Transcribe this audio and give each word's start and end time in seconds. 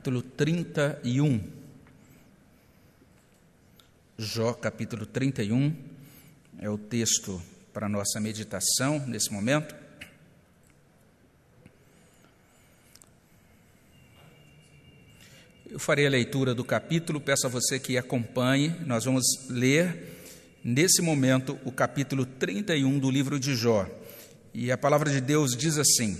capítulo 0.00 0.22
31. 0.22 1.42
Jó, 4.16 4.54
capítulo 4.54 5.04
31, 5.04 5.76
é 6.58 6.70
o 6.70 6.78
texto 6.78 7.40
para 7.70 7.86
nossa 7.86 8.18
meditação 8.18 8.98
nesse 9.06 9.30
momento. 9.30 9.74
Eu 15.70 15.78
farei 15.78 16.06
a 16.06 16.10
leitura 16.10 16.54
do 16.54 16.64
capítulo, 16.64 17.20
peço 17.20 17.46
a 17.46 17.50
você 17.50 17.78
que 17.78 17.98
acompanhe. 17.98 18.74
Nós 18.86 19.04
vamos 19.04 19.24
ler 19.50 20.16
nesse 20.64 21.02
momento 21.02 21.58
o 21.62 21.70
capítulo 21.70 22.24
31 22.24 22.98
do 22.98 23.10
livro 23.10 23.38
de 23.38 23.54
Jó. 23.54 23.86
E 24.54 24.72
a 24.72 24.78
palavra 24.78 25.10
de 25.10 25.20
Deus 25.20 25.54
diz 25.54 25.76
assim: 25.76 26.18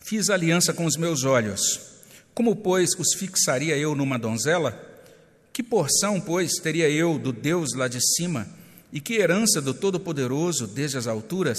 Fiz 0.00 0.30
aliança 0.30 0.72
com 0.72 0.86
os 0.86 0.96
meus 0.96 1.24
olhos 1.24 1.92
como, 2.34 2.56
pois, 2.56 2.90
os 2.98 3.14
fixaria 3.14 3.76
eu 3.76 3.94
numa 3.94 4.18
donzela? 4.18 4.92
Que 5.52 5.62
porção, 5.62 6.20
pois, 6.20 6.54
teria 6.54 6.90
eu 6.90 7.16
do 7.16 7.32
Deus 7.32 7.74
lá 7.74 7.86
de 7.86 8.00
cima? 8.16 8.48
E 8.92 9.00
que 9.00 9.14
herança 9.14 9.60
do 9.60 9.72
Todo-Poderoso 9.72 10.66
desde 10.66 10.98
as 10.98 11.06
alturas? 11.06 11.58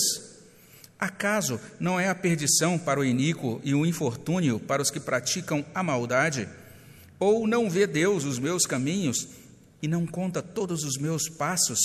Acaso 0.99 1.59
não 1.79 1.97
é 1.97 2.09
a 2.09 2.15
perdição 2.15 2.77
para 2.77 2.99
o 2.99 3.05
iníquo 3.05 3.61
e 3.63 3.73
o 3.73 3.85
infortúnio 3.85 4.59
para 4.59 4.81
os 4.81 4.91
que 4.91 4.99
praticam 4.99 5.65
a 5.73 5.81
maldade? 5.81 6.47
Ou 7.19 7.47
não 7.47 7.69
vê 7.69 7.87
Deus 7.87 8.25
os 8.25 8.37
meus 8.37 8.65
caminhos 8.65 9.29
e 9.81 9.87
não 9.87 10.05
conta 10.05 10.41
todos 10.41 10.83
os 10.83 10.97
meus 10.97 11.29
passos? 11.29 11.79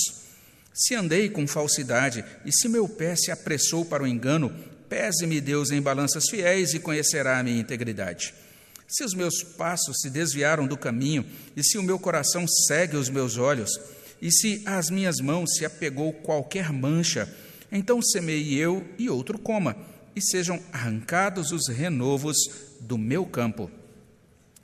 Se 0.73 0.95
andei 0.95 1.29
com 1.29 1.47
falsidade 1.47 2.25
e 2.45 2.51
se 2.51 2.67
meu 2.67 2.89
pé 2.89 3.15
se 3.15 3.31
apressou 3.31 3.85
para 3.85 4.03
o 4.03 4.07
engano, 4.07 4.53
pese-me 4.89 5.39
Deus 5.39 5.71
em 5.71 5.81
balanças 5.81 6.25
fiéis 6.29 6.73
e 6.73 6.79
conhecerá 6.79 7.39
a 7.39 7.43
minha 7.43 7.59
integridade. 7.59 8.33
Se 8.91 9.05
os 9.05 9.13
meus 9.13 9.41
passos 9.41 10.01
se 10.01 10.09
desviaram 10.09 10.67
do 10.67 10.75
caminho, 10.75 11.25
e 11.55 11.63
se 11.63 11.77
o 11.77 11.83
meu 11.83 11.97
coração 11.97 12.45
segue 12.45 12.97
os 12.97 13.07
meus 13.07 13.37
olhos, 13.37 13.79
e 14.21 14.29
se 14.29 14.61
às 14.65 14.89
minhas 14.89 15.21
mãos 15.21 15.55
se 15.55 15.63
apegou 15.63 16.11
qualquer 16.11 16.73
mancha, 16.73 17.33
então 17.71 18.01
semeie 18.01 18.57
eu 18.57 18.85
e 18.99 19.09
outro 19.09 19.39
coma, 19.39 19.77
e 20.13 20.21
sejam 20.21 20.59
arrancados 20.73 21.53
os 21.53 21.69
renovos 21.69 22.35
do 22.81 22.97
meu 22.97 23.25
campo. 23.25 23.71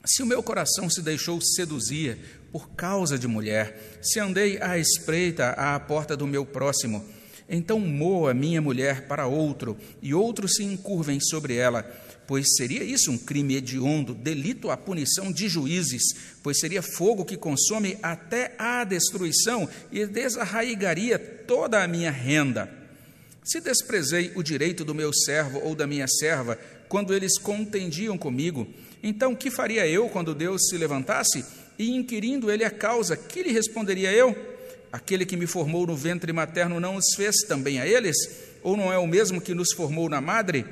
Se 0.04 0.22
o 0.22 0.26
meu 0.26 0.42
coração 0.42 0.90
se 0.90 1.00
deixou 1.00 1.40
seduzir 1.40 2.18
por 2.52 2.68
causa 2.72 3.18
de 3.18 3.26
mulher, 3.26 3.98
se 4.02 4.20
andei 4.20 4.60
à 4.60 4.78
espreita 4.78 5.52
à 5.52 5.80
porta 5.80 6.14
do 6.14 6.26
meu 6.26 6.44
próximo, 6.44 7.02
então 7.48 7.80
moa 7.80 8.34
minha 8.34 8.60
mulher 8.60 9.06
para 9.06 9.26
outro, 9.26 9.74
e 10.02 10.12
outros 10.12 10.56
se 10.56 10.64
encurvem 10.64 11.18
sobre 11.18 11.56
ela, 11.56 11.90
pois 12.28 12.56
seria 12.56 12.84
isso 12.84 13.10
um 13.10 13.16
crime 13.16 13.56
hediondo, 13.56 14.14
delito 14.14 14.70
à 14.70 14.76
punição 14.76 15.32
de 15.32 15.48
juízes, 15.48 16.02
pois 16.42 16.60
seria 16.60 16.82
fogo 16.82 17.24
que 17.24 17.38
consome 17.38 17.96
até 18.02 18.54
a 18.58 18.84
destruição 18.84 19.66
e 19.90 20.04
desarraigaria 20.04 21.18
toda 21.18 21.82
a 21.82 21.88
minha 21.88 22.10
renda. 22.10 22.70
Se 23.42 23.62
desprezei 23.62 24.30
o 24.34 24.42
direito 24.42 24.84
do 24.84 24.94
meu 24.94 25.10
servo 25.10 25.58
ou 25.60 25.74
da 25.74 25.86
minha 25.86 26.06
serva, 26.06 26.58
quando 26.86 27.14
eles 27.14 27.38
contendiam 27.38 28.18
comigo, 28.18 28.68
então 29.02 29.34
que 29.34 29.50
faria 29.50 29.86
eu 29.86 30.06
quando 30.10 30.34
Deus 30.34 30.68
se 30.68 30.76
levantasse? 30.76 31.42
E 31.78 31.96
inquirindo 31.96 32.50
ele 32.50 32.62
a 32.62 32.70
causa, 32.70 33.16
que 33.16 33.42
lhe 33.42 33.52
responderia 33.52 34.12
eu? 34.12 34.36
Aquele 34.92 35.24
que 35.24 35.36
me 35.36 35.46
formou 35.46 35.86
no 35.86 35.96
ventre 35.96 36.30
materno 36.30 36.78
não 36.78 36.96
os 36.96 37.14
fez 37.16 37.36
também 37.48 37.80
a 37.80 37.86
eles? 37.86 38.16
Ou 38.62 38.76
não 38.76 38.92
é 38.92 38.98
o 38.98 39.06
mesmo 39.06 39.40
que 39.40 39.54
nos 39.54 39.72
formou 39.72 40.10
na 40.10 40.20
madre? 40.20 40.66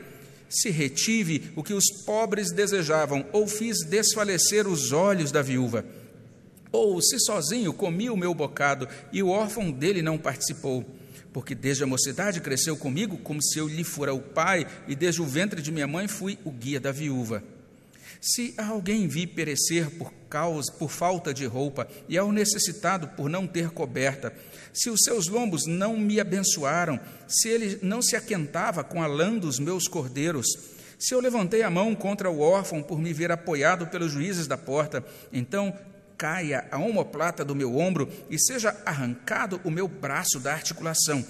Se 0.48 0.70
retive 0.70 1.50
o 1.56 1.62
que 1.62 1.74
os 1.74 1.84
pobres 2.04 2.52
desejavam, 2.52 3.26
ou 3.32 3.46
fiz 3.46 3.84
desfalecer 3.84 4.66
os 4.66 4.92
olhos 4.92 5.32
da 5.32 5.42
viúva. 5.42 5.84
Ou 6.72 7.00
se 7.00 7.18
sozinho 7.18 7.72
comi 7.72 8.10
o 8.10 8.16
meu 8.16 8.34
bocado 8.34 8.88
e 9.12 9.22
o 9.22 9.28
órfão 9.28 9.70
dele 9.70 10.02
não 10.02 10.18
participou, 10.18 10.84
porque 11.32 11.54
desde 11.54 11.84
a 11.84 11.86
mocidade 11.86 12.40
cresceu 12.40 12.76
comigo 12.76 13.16
como 13.18 13.42
se 13.42 13.58
eu 13.58 13.68
lhe 13.68 13.84
fora 13.84 14.12
o 14.12 14.20
pai, 14.20 14.66
e 14.86 14.94
desde 14.94 15.22
o 15.22 15.26
ventre 15.26 15.62
de 15.62 15.72
minha 15.72 15.86
mãe 15.86 16.08
fui 16.08 16.38
o 16.44 16.50
guia 16.50 16.80
da 16.80 16.92
viúva. 16.92 17.42
Se 18.34 18.54
alguém 18.58 19.06
vi 19.06 19.24
perecer 19.24 19.88
por 19.88 20.12
causa 20.28 20.72
por 20.72 20.90
falta 20.90 21.32
de 21.32 21.46
roupa 21.46 21.86
e 22.08 22.18
ao 22.18 22.32
necessitado 22.32 23.06
por 23.06 23.30
não 23.30 23.46
ter 23.46 23.70
coberta, 23.70 24.34
se 24.72 24.90
os 24.90 25.02
seus 25.04 25.28
lombos 25.28 25.64
não 25.64 25.96
me 25.96 26.18
abençoaram, 26.18 26.98
se 27.28 27.48
ele 27.48 27.78
não 27.82 28.02
se 28.02 28.16
aquentava 28.16 28.82
com 28.82 29.00
a 29.00 29.06
lã 29.06 29.38
dos 29.38 29.60
meus 29.60 29.86
cordeiros, 29.86 30.48
se 30.98 31.14
eu 31.14 31.20
levantei 31.20 31.62
a 31.62 31.70
mão 31.70 31.94
contra 31.94 32.28
o 32.28 32.40
órfão 32.40 32.82
por 32.82 32.98
me 32.98 33.12
ver 33.12 33.30
apoiado 33.30 33.86
pelos 33.86 34.10
juízes 34.10 34.48
da 34.48 34.58
porta, 34.58 35.04
então 35.32 35.72
caia 36.18 36.66
a 36.72 36.78
omoplata 36.78 37.44
do 37.44 37.54
meu 37.54 37.76
ombro 37.76 38.10
e 38.28 38.40
seja 38.40 38.76
arrancado 38.84 39.60
o 39.62 39.70
meu 39.70 39.86
braço 39.86 40.40
da 40.40 40.52
articulação, 40.52 41.24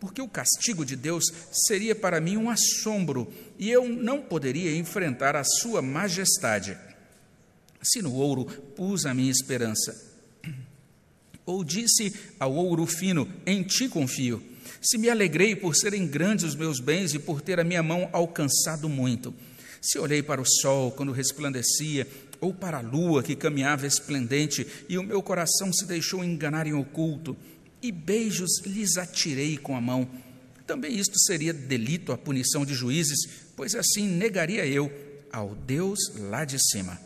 porque 0.00 0.22
o 0.22 0.28
castigo 0.28 0.84
de 0.84 0.96
Deus 0.96 1.24
seria 1.52 1.94
para 1.94 2.20
mim 2.20 2.38
um 2.38 2.48
assombro 2.48 3.30
e 3.58 3.70
eu 3.70 3.86
não 3.86 4.22
poderia 4.22 4.74
enfrentar 4.74 5.36
a 5.36 5.44
sua 5.44 5.82
majestade. 5.82 6.76
Se 7.82 8.00
no 8.00 8.14
ouro 8.14 8.46
pus 8.74 9.04
a 9.04 9.12
minha 9.12 9.30
esperança, 9.30 10.10
ou 11.44 11.62
disse 11.62 12.14
ao 12.38 12.54
ouro 12.54 12.86
fino: 12.86 13.30
Em 13.44 13.62
ti 13.62 13.88
confio. 13.88 14.42
Se 14.80 14.96
me 14.96 15.10
alegrei 15.10 15.54
por 15.54 15.76
serem 15.76 16.06
grandes 16.06 16.44
os 16.44 16.54
meus 16.54 16.80
bens 16.80 17.14
e 17.14 17.18
por 17.18 17.40
ter 17.42 17.60
a 17.60 17.64
minha 17.64 17.82
mão 17.82 18.08
alcançado 18.12 18.88
muito. 18.88 19.34
Se 19.80 19.98
olhei 19.98 20.22
para 20.22 20.40
o 20.40 20.46
sol 20.46 20.92
quando 20.92 21.12
resplandecia, 21.12 22.06
ou 22.40 22.54
para 22.54 22.78
a 22.78 22.82
lua 22.82 23.22
que 23.22 23.36
caminhava 23.36 23.86
esplendente, 23.86 24.66
e 24.88 24.96
o 24.96 25.02
meu 25.02 25.22
coração 25.22 25.72
se 25.72 25.86
deixou 25.86 26.24
enganar 26.24 26.66
em 26.66 26.72
oculto, 26.72 27.36
e 27.82 27.90
beijos 27.90 28.60
lhes 28.64 28.96
atirei 28.96 29.56
com 29.56 29.76
a 29.76 29.80
mão. 29.80 30.08
Também 30.66 30.98
isto 30.98 31.18
seria 31.18 31.52
delito 31.52 32.12
à 32.12 32.18
punição 32.18 32.64
de 32.64 32.74
juízes, 32.74 33.18
pois 33.56 33.74
assim 33.74 34.06
negaria 34.06 34.66
eu 34.66 34.90
ao 35.32 35.54
Deus 35.54 35.98
lá 36.16 36.44
de 36.44 36.58
cima. 36.58 37.00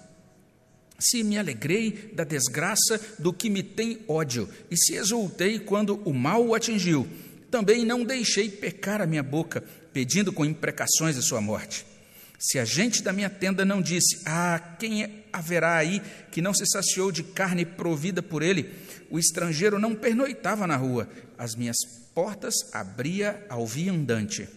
Se 0.98 1.22
me 1.22 1.38
alegrei 1.38 2.12
da 2.14 2.24
desgraça 2.24 3.00
do 3.18 3.32
que 3.32 3.50
me 3.50 3.62
tem 3.62 4.00
ódio, 4.06 4.48
e 4.70 4.76
se 4.76 4.94
exultei 4.94 5.58
quando 5.58 6.00
o 6.04 6.12
mal 6.12 6.44
o 6.44 6.54
atingiu, 6.54 7.06
também 7.50 7.84
não 7.84 8.04
deixei 8.04 8.48
pecar 8.48 9.00
a 9.00 9.06
minha 9.06 9.22
boca, 9.22 9.62
pedindo 9.92 10.32
com 10.32 10.44
imprecações 10.44 11.16
a 11.16 11.22
sua 11.22 11.40
morte. 11.40 11.86
Se 12.38 12.58
a 12.58 12.64
gente 12.64 13.02
da 13.02 13.12
minha 13.12 13.30
tenda 13.30 13.64
não 13.64 13.80
disse, 13.80 14.20
ah, 14.26 14.76
quem 14.78 15.24
haverá 15.32 15.76
aí 15.76 16.02
que 16.30 16.42
não 16.42 16.52
se 16.52 16.66
saciou 16.66 17.10
de 17.10 17.22
carne 17.22 17.64
provida 17.64 18.22
por 18.22 18.42
ele? 18.42 18.72
O 19.10 19.18
estrangeiro 19.18 19.78
não 19.78 19.94
pernoitava 19.94 20.66
na 20.66 20.76
rua, 20.76 21.08
as 21.38 21.54
minhas 21.54 21.76
portas 22.14 22.54
abria 22.72 23.44
ao 23.48 23.66
viandante. 23.66 24.48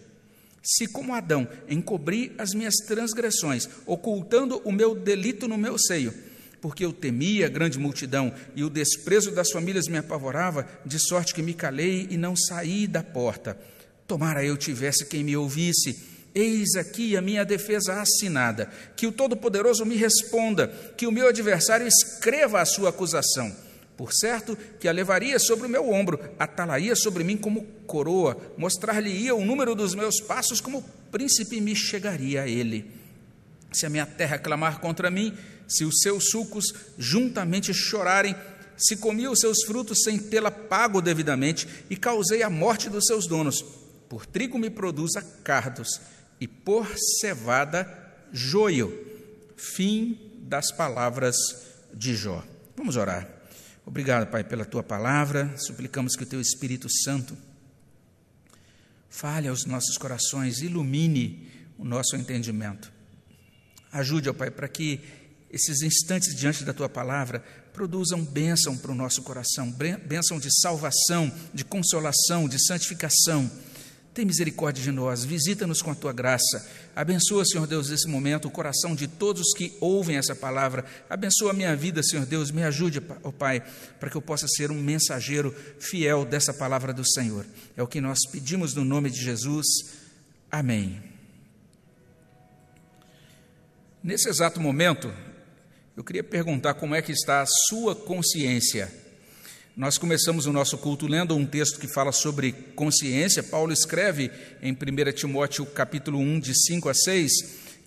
Se, 0.63 0.85
como 0.87 1.13
Adão, 1.13 1.47
encobri 1.69 2.33
as 2.37 2.53
minhas 2.53 2.75
transgressões, 2.85 3.69
ocultando 3.85 4.61
o 4.65 4.71
meu 4.71 4.93
delito 4.93 5.47
no 5.47 5.57
meu 5.57 5.77
seio, 5.77 6.13
porque 6.59 6.83
eu 6.83 6.91
temia 6.91 7.45
a 7.45 7.49
grande 7.49 7.79
multidão 7.79 8.33
e 8.53 8.63
o 8.63 8.69
desprezo 8.69 9.31
das 9.31 9.49
famílias 9.49 9.87
me 9.87 9.97
apavorava, 9.97 10.67
de 10.85 10.99
sorte 10.99 11.33
que 11.33 11.41
me 11.41 11.53
calei 11.53 12.07
e 12.09 12.17
não 12.17 12.35
saí 12.35 12.85
da 12.85 13.01
porta. 13.01 13.57
Tomara 14.05 14.43
eu 14.43 14.57
tivesse 14.57 15.05
quem 15.05 15.23
me 15.23 15.37
ouvisse. 15.37 16.16
Eis 16.39 16.75
aqui 16.75 17.17
a 17.17 17.21
minha 17.21 17.43
defesa 17.43 17.99
assinada. 17.99 18.69
Que 18.95 19.07
o 19.07 19.11
Todo-Poderoso 19.11 19.83
me 19.83 19.95
responda, 19.95 20.67
que 20.95 21.07
o 21.07 21.11
meu 21.11 21.27
adversário 21.27 21.87
escreva 21.87 22.61
a 22.61 22.65
sua 22.65 22.89
acusação. 22.89 23.51
Por 23.97 24.13
certo 24.13 24.55
que 24.79 24.87
a 24.87 24.91
levaria 24.91 25.39
sobre 25.39 25.65
o 25.65 25.69
meu 25.69 25.89
ombro, 25.89 26.19
atalaria 26.37 26.95
sobre 26.95 27.23
mim 27.23 27.35
como 27.35 27.63
coroa, 27.87 28.37
mostrar-lhe-ia 28.55 29.33
o 29.33 29.43
número 29.43 29.73
dos 29.73 29.95
meus 29.95 30.21
passos, 30.21 30.61
como 30.61 30.83
príncipe 31.11 31.59
me 31.59 31.75
chegaria 31.75 32.43
a 32.43 32.47
ele. 32.47 32.91
Se 33.71 33.87
a 33.87 33.89
minha 33.89 34.05
terra 34.05 34.37
clamar 34.37 34.79
contra 34.79 35.09
mim, 35.09 35.35
se 35.67 35.83
os 35.85 36.01
seus 36.03 36.29
sucos 36.29 36.71
juntamente 36.99 37.73
chorarem, 37.73 38.35
se 38.77 38.97
comi 38.97 39.27
os 39.27 39.39
seus 39.39 39.63
frutos 39.65 40.03
sem 40.03 40.19
tê-la 40.19 40.51
pago 40.51 41.01
devidamente, 41.01 41.67
e 41.89 41.97
causei 41.97 42.43
a 42.43 42.49
morte 42.51 42.91
dos 42.91 43.07
seus 43.07 43.25
donos. 43.25 43.65
Por 44.07 44.27
trigo 44.27 44.59
me 44.59 44.69
produza 44.69 45.23
cardos, 45.43 45.99
e 46.39 46.47
por 46.47 46.87
cevada 47.19 47.87
joio. 48.31 49.05
Fim 49.55 50.19
das 50.39 50.71
palavras 50.71 51.35
de 51.93 52.15
Jó. 52.15 52.43
Vamos 52.75 52.95
orar. 52.95 53.27
Obrigado, 53.85 54.29
Pai, 54.29 54.43
pela 54.43 54.65
tua 54.65 54.83
palavra. 54.83 55.57
Suplicamos 55.57 56.15
que 56.15 56.23
o 56.23 56.27
teu 56.27 56.41
Espírito 56.41 56.87
Santo 56.89 57.37
fale 59.09 59.47
aos 59.47 59.65
nossos 59.65 59.97
corações, 59.97 60.59
ilumine 60.59 61.49
o 61.77 61.85
nosso 61.85 62.15
entendimento. 62.15 62.91
Ajude, 63.91 64.29
ó 64.29 64.33
Pai, 64.33 64.51
para 64.51 64.67
que 64.67 65.01
esses 65.49 65.81
instantes 65.81 66.35
diante 66.35 66.63
da 66.63 66.73
tua 66.73 66.89
palavra 66.89 67.43
produzam 67.73 68.23
bênção 68.23 68.77
para 68.77 68.91
o 68.91 68.95
nosso 68.95 69.21
coração, 69.21 69.71
bênção 70.05 70.39
de 70.39 70.49
salvação, 70.61 71.31
de 71.53 71.63
consolação, 71.63 72.47
de 72.47 72.63
santificação. 72.63 73.49
Tem 74.17 74.25
misericórdia 74.25 74.83
de 74.83 74.91
nós, 74.91 75.23
visita-nos 75.23 75.79
com 75.79 75.91
a 75.91 75.95
tua 75.95 76.11
graça. 76.11 76.67
Abençoa, 76.95 77.45
Senhor 77.45 77.67
Deus, 77.67 77.91
nesse 77.91 78.07
momento 78.07 78.47
o 78.47 78.51
coração 78.51 78.95
de 78.95 79.07
todos 79.07 79.53
que 79.53 79.77
ouvem 79.79 80.17
essa 80.17 80.35
palavra. 80.35 80.83
Abençoa 81.07 81.51
a 81.51 81.53
minha 81.53 81.75
vida, 81.75 82.01
Senhor 82.01 82.25
Deus, 82.25 82.49
me 82.49 82.63
ajude, 82.63 82.99
ó 83.23 83.31
Pai, 83.31 83.63
para 83.99 84.09
que 84.09 84.17
eu 84.17 84.21
possa 84.21 84.47
ser 84.47 84.71
um 84.71 84.81
mensageiro 84.81 85.55
fiel 85.79 86.25
dessa 86.25 86.51
palavra 86.51 86.91
do 86.91 87.07
Senhor. 87.07 87.45
É 87.75 87.83
o 87.83 87.87
que 87.87 88.01
nós 88.01 88.17
pedimos 88.31 88.73
no 88.73 88.83
nome 88.83 89.11
de 89.11 89.21
Jesus. 89.21 89.67
Amém. 90.49 90.99
Nesse 94.03 94.29
exato 94.29 94.59
momento, 94.59 95.13
eu 95.95 96.03
queria 96.03 96.23
perguntar 96.23 96.73
como 96.73 96.95
é 96.95 97.03
que 97.03 97.11
está 97.11 97.41
a 97.41 97.47
sua 97.69 97.95
consciência. 97.95 98.91
Nós 99.77 99.95
começamos 99.95 100.47
o 100.47 100.51
nosso 100.51 100.75
culto 100.79 101.05
lendo 101.05 101.35
um 101.35 101.45
texto 101.45 101.79
que 101.79 101.87
fala 101.87 102.11
sobre 102.11 102.51
consciência. 102.75 103.43
Paulo 103.43 103.71
escreve 103.71 104.31
em 104.59 104.73
1 104.73 105.11
Timóteo 105.11 105.67
capítulo 105.67 106.17
1, 106.17 106.39
de 106.39 106.65
5 106.65 106.89
a 106.89 106.95
6, 106.95 107.31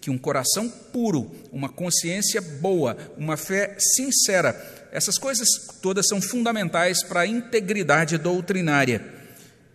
que 0.00 0.08
um 0.08 0.16
coração 0.16 0.68
puro, 0.68 1.34
uma 1.50 1.68
consciência 1.68 2.40
boa, 2.40 2.96
uma 3.18 3.36
fé 3.36 3.74
sincera, 3.76 4.88
essas 4.92 5.18
coisas 5.18 5.48
todas 5.82 6.06
são 6.06 6.22
fundamentais 6.22 7.02
para 7.02 7.22
a 7.22 7.26
integridade 7.26 8.16
doutrinária. 8.18 9.04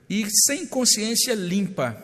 E 0.10 0.26
sem 0.48 0.66
consciência 0.66 1.34
limpa, 1.34 2.02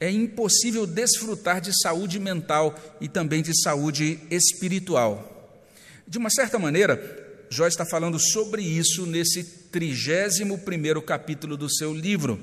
é 0.00 0.10
impossível 0.10 0.86
desfrutar 0.86 1.60
de 1.60 1.78
saúde 1.82 2.18
mental 2.18 2.74
e 2.98 3.08
também 3.08 3.42
de 3.42 3.52
saúde 3.62 4.20
espiritual. 4.30 5.60
De 6.08 6.16
uma 6.16 6.30
certa 6.30 6.58
maneira, 6.58 7.28
Jó 7.52 7.66
está 7.66 7.84
falando 7.84 8.16
sobre 8.16 8.62
isso 8.62 9.04
nesse 9.04 9.42
trigésimo 9.42 10.58
primeiro 10.58 11.02
capítulo 11.02 11.56
do 11.56 11.68
seu 11.68 11.92
livro. 11.92 12.40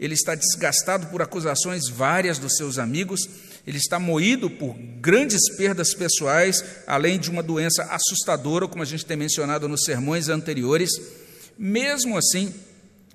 Ele 0.00 0.14
está 0.14 0.34
desgastado 0.34 1.08
por 1.08 1.20
acusações 1.20 1.86
várias 1.90 2.38
dos 2.38 2.56
seus 2.56 2.78
amigos, 2.78 3.28
ele 3.66 3.76
está 3.76 3.98
moído 3.98 4.48
por 4.48 4.74
grandes 5.00 5.54
perdas 5.54 5.92
pessoais, 5.92 6.64
além 6.86 7.20
de 7.20 7.30
uma 7.30 7.42
doença 7.42 7.84
assustadora, 7.84 8.66
como 8.66 8.82
a 8.82 8.86
gente 8.86 9.04
tem 9.04 9.18
mencionado 9.18 9.68
nos 9.68 9.84
sermões 9.84 10.30
anteriores. 10.30 10.90
Mesmo 11.58 12.16
assim, 12.16 12.54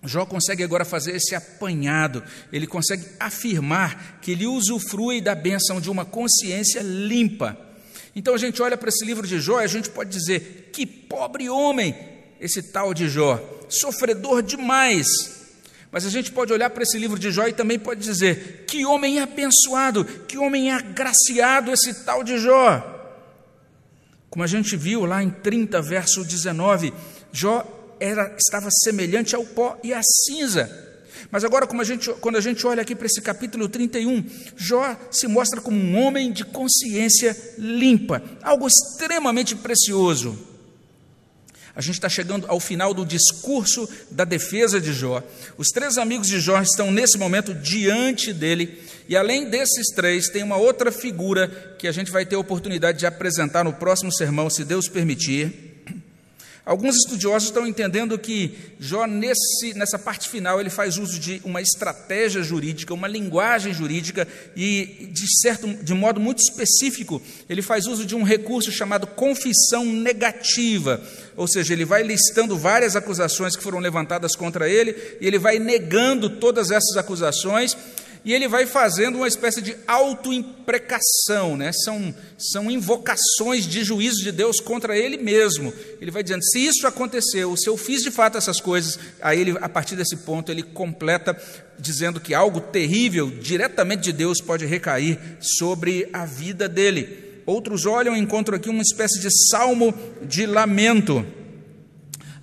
Jó 0.04 0.24
consegue 0.24 0.64
agora 0.64 0.86
fazer 0.86 1.16
esse 1.16 1.34
apanhado, 1.34 2.24
ele 2.54 2.68
consegue 2.68 3.04
afirmar 3.20 4.20
que 4.22 4.34
ele 4.34 4.46
usufrui 4.46 5.20
da 5.20 5.34
bênção 5.34 5.82
de 5.82 5.90
uma 5.90 6.06
consciência 6.06 6.82
limpa 6.84 7.67
então 8.18 8.34
a 8.34 8.38
gente 8.40 8.60
olha 8.64 8.76
para 8.76 8.90
esse 8.90 9.06
livro 9.06 9.28
de 9.28 9.40
Jó 9.40 9.62
e 9.62 9.64
a 9.64 9.68
gente 9.68 9.92
pode 9.92 10.10
dizer: 10.10 10.72
que 10.74 10.88
pobre 10.88 11.48
homem 11.48 11.96
esse 12.42 12.64
tal 12.64 12.92
de 12.92 13.08
Jó, 13.08 13.40
sofredor 13.70 14.42
demais. 14.42 15.06
Mas 15.92 16.04
a 16.04 16.10
gente 16.10 16.32
pode 16.32 16.52
olhar 16.52 16.72
para 16.72 16.82
esse 16.82 16.98
livro 16.98 17.20
de 17.20 17.30
Jó 17.30 17.46
e 17.46 17.54
também 17.54 17.78
pode 17.78 18.02
dizer: 18.02 18.66
que 18.68 18.84
homem 18.88 19.20
abençoado, 19.20 20.04
que 20.04 20.36
homem 20.36 20.72
agraciado 20.72 21.72
esse 21.72 22.06
tal 22.06 22.24
de 22.24 22.40
Jó. 22.40 22.96
Como 24.32 24.44
a 24.44 24.48
gente 24.48 24.76
viu 24.76 25.06
lá 25.06 25.22
em 25.22 25.30
30, 25.30 25.80
verso 25.84 26.26
19, 26.26 26.92
Jó 27.32 27.96
era, 28.00 28.36
estava 28.36 28.70
semelhante 28.84 29.36
ao 29.36 29.46
pó 29.46 29.78
e 29.84 29.94
à 29.94 30.02
cinza. 30.02 30.87
Mas 31.32 31.44
agora, 31.44 31.68
a 31.70 31.84
gente, 31.84 32.12
quando 32.22 32.38
a 32.38 32.42
gente 32.42 32.66
olha 32.66 32.82
aqui 32.82 32.96
para 32.96 33.06
esse 33.06 33.22
capítulo 33.22 33.68
31, 33.68 34.24
Jó 34.56 34.98
se 35.12 35.28
mostra 35.28 35.62
como 35.62 35.78
um 35.78 35.98
homem 35.98 36.32
de 36.32 36.44
consciência 36.46 37.36
limpa, 37.58 38.22
algo 38.42 38.68
extremamente 38.68 39.56
precioso. 39.56 40.48
A 41.78 41.82
gente 41.82 41.94
está 41.94 42.10
chegando 42.10 42.48
ao 42.48 42.60
final 42.60 42.92
do 42.92 43.06
discurso 43.06 43.88
da 44.10 44.26
defesa 44.26 44.82
de 44.82 44.92
Jó. 44.94 45.22
Os 45.60 45.68
três 45.68 46.00
amigos 46.00 46.28
de 46.28 46.40
Jó 46.40 46.60
estão 46.60 46.92
nesse 46.92 47.20
momento 47.20 47.54
diante 47.54 48.34
dele, 48.34 48.82
e 49.08 49.16
além 49.16 49.48
desses 49.48 49.94
três, 49.94 50.28
tem 50.28 50.42
uma 50.42 50.58
outra 50.58 50.92
figura 50.92 51.76
que 51.78 51.88
a 51.88 51.92
gente 51.92 52.10
vai 52.10 52.26
ter 52.26 52.36
a 52.36 52.40
oportunidade 52.40 52.98
de 52.98 53.06
apresentar 53.06 53.64
no 53.64 53.74
próximo 53.74 54.12
sermão, 54.12 54.50
se 54.50 54.66
Deus 54.66 54.90
permitir. 54.90 55.67
Alguns 56.68 56.98
estudiosos 56.98 57.48
estão 57.48 57.66
entendendo 57.66 58.20
que 58.20 58.54
Jó, 58.78 59.08
nesse, 59.08 59.74
nessa 59.74 59.98
parte 59.98 60.28
final, 60.28 60.60
ele 60.60 60.70
faz 60.70 60.98
uso 60.98 61.18
de 61.18 61.42
uma 61.46 61.62
estratégia 61.62 62.44
jurídica, 62.44 62.94
uma 62.94 63.08
linguagem 63.08 63.74
jurídica, 63.74 64.28
e, 64.54 65.08
de, 65.14 65.26
certo, 65.42 65.66
de 65.66 65.94
modo 65.94 66.20
muito 66.20 66.40
específico, 66.40 67.22
ele 67.50 67.62
faz 67.62 67.88
uso 67.88 68.06
de 68.06 68.14
um 68.18 68.22
recurso 68.22 68.70
chamado 68.70 69.08
confissão 69.08 69.86
negativa. 69.86 71.02
Ou 71.38 71.48
seja, 71.48 71.72
ele 71.72 71.86
vai 71.86 72.04
listando 72.04 72.58
várias 72.58 72.98
acusações 72.98 73.56
que 73.56 73.64
foram 73.64 73.80
levantadas 73.80 74.36
contra 74.36 74.70
ele, 74.70 74.94
e 75.22 75.26
ele 75.26 75.40
vai 75.40 75.60
negando 75.60 76.30
todas 76.30 76.70
essas 76.70 76.98
acusações 76.98 77.78
e 78.28 78.34
ele 78.34 78.46
vai 78.46 78.66
fazendo 78.66 79.20
uma 79.20 79.28
espécie 79.28 79.62
de 79.62 79.74
autoimprecação, 79.88 81.56
né? 81.56 81.72
são, 81.72 82.14
são 82.38 82.70
invocações 82.70 83.66
de 83.66 83.86
juízo 83.86 84.22
de 84.22 84.34
Deus 84.34 84.60
contra 84.60 84.98
ele 84.98 85.16
mesmo. 85.16 85.74
Ele 86.02 86.12
vai 86.12 86.22
dizendo: 86.22 86.44
se 86.44 86.60
isso 86.60 86.86
aconteceu, 86.86 87.56
se 87.56 87.70
eu 87.70 87.78
fiz 87.78 88.02
de 88.02 88.12
fato 88.12 88.38
essas 88.38 88.60
coisas, 88.60 89.00
aí 89.22 89.40
ele, 89.40 89.58
a 89.62 89.70
partir 89.70 89.96
desse 89.96 90.18
ponto, 90.18 90.52
ele 90.52 90.62
completa 90.62 91.42
dizendo 91.80 92.20
que 92.20 92.34
algo 92.34 92.60
terrível, 92.60 93.30
diretamente 93.30 94.04
de 94.04 94.12
Deus, 94.12 94.42
pode 94.42 94.66
recair 94.66 95.18
sobre 95.40 96.10
a 96.12 96.26
vida 96.26 96.68
dele. 96.68 97.42
Outros 97.46 97.86
olham 97.86 98.14
e 98.14 98.20
encontram 98.20 98.58
aqui 98.58 98.68
uma 98.68 98.82
espécie 98.82 99.22
de 99.22 99.30
salmo 99.50 99.94
de 100.22 100.46
lamento. 100.46 101.26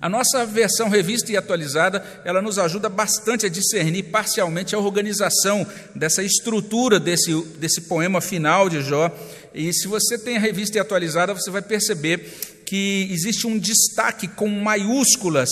A 0.05 0.09
nossa 0.09 0.45
versão 0.45 0.87
revista 0.87 1.31
e 1.31 1.35
atualizada, 1.35 2.05
ela 2.23 2.39
nos 2.39 2.59
ajuda 2.59 2.87
bastante 2.87 3.47
a 3.47 3.49
discernir 3.49 4.03
parcialmente 4.03 4.75
a 4.75 4.77
organização 4.77 5.65
dessa 5.95 6.21
estrutura 6.21 6.99
desse, 6.99 7.33
desse 7.57 7.81
poema 7.81 8.21
final 8.21 8.69
de 8.69 8.83
Jó. 8.83 9.09
E 9.51 9.73
se 9.73 9.87
você 9.87 10.15
tem 10.19 10.37
a 10.37 10.39
revista 10.39 10.77
e 10.77 10.79
atualizada, 10.79 11.33
você 11.33 11.49
vai 11.49 11.63
perceber 11.63 12.19
que 12.67 13.09
existe 13.09 13.47
um 13.47 13.57
destaque 13.57 14.27
com 14.27 14.47
maiúsculas 14.47 15.49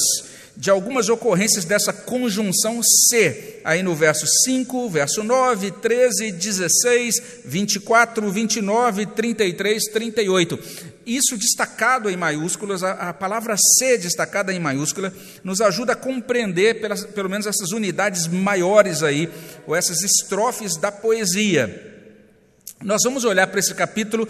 de 0.56 0.70
algumas 0.70 1.10
ocorrências 1.10 1.66
dessa 1.66 1.92
conjunção 1.92 2.80
C, 2.84 3.60
aí 3.64 3.82
no 3.82 3.96
verso 3.96 4.28
5, 4.46 4.88
verso 4.88 5.24
9, 5.24 5.72
13, 5.72 6.32
16, 6.32 7.16
24, 7.44 8.30
29, 8.30 9.06
33, 9.08 9.84
38. 9.86 10.60
Isso 11.06 11.38
destacado 11.38 12.10
em 12.10 12.18
maiúsculas, 12.18 12.84
a, 12.84 13.10
a 13.10 13.14
palavra 13.14 13.56
C 13.58 13.98
destacada 13.98 14.54
em 14.54 14.60
maiúscula, 14.60 15.14
nos 15.44 15.62
ajuda 15.62 15.94
a 15.94 15.96
compreender 15.96 16.80
pelas, 16.82 17.06
pelo 17.06 17.30
menos 17.30 17.46
essas 17.46 17.72
unidades 17.72 18.28
maiores 18.28 19.04
aí, 19.04 19.30
ou 19.68 19.76
essas 19.76 20.02
estrofes 20.02 20.78
da 20.78 20.92
poesia. 20.92 21.92
Nós 22.82 23.02
vamos 23.04 23.24
olhar 23.24 23.48
para 23.48 23.60
esse 23.60 23.74
capítulo 23.74 24.28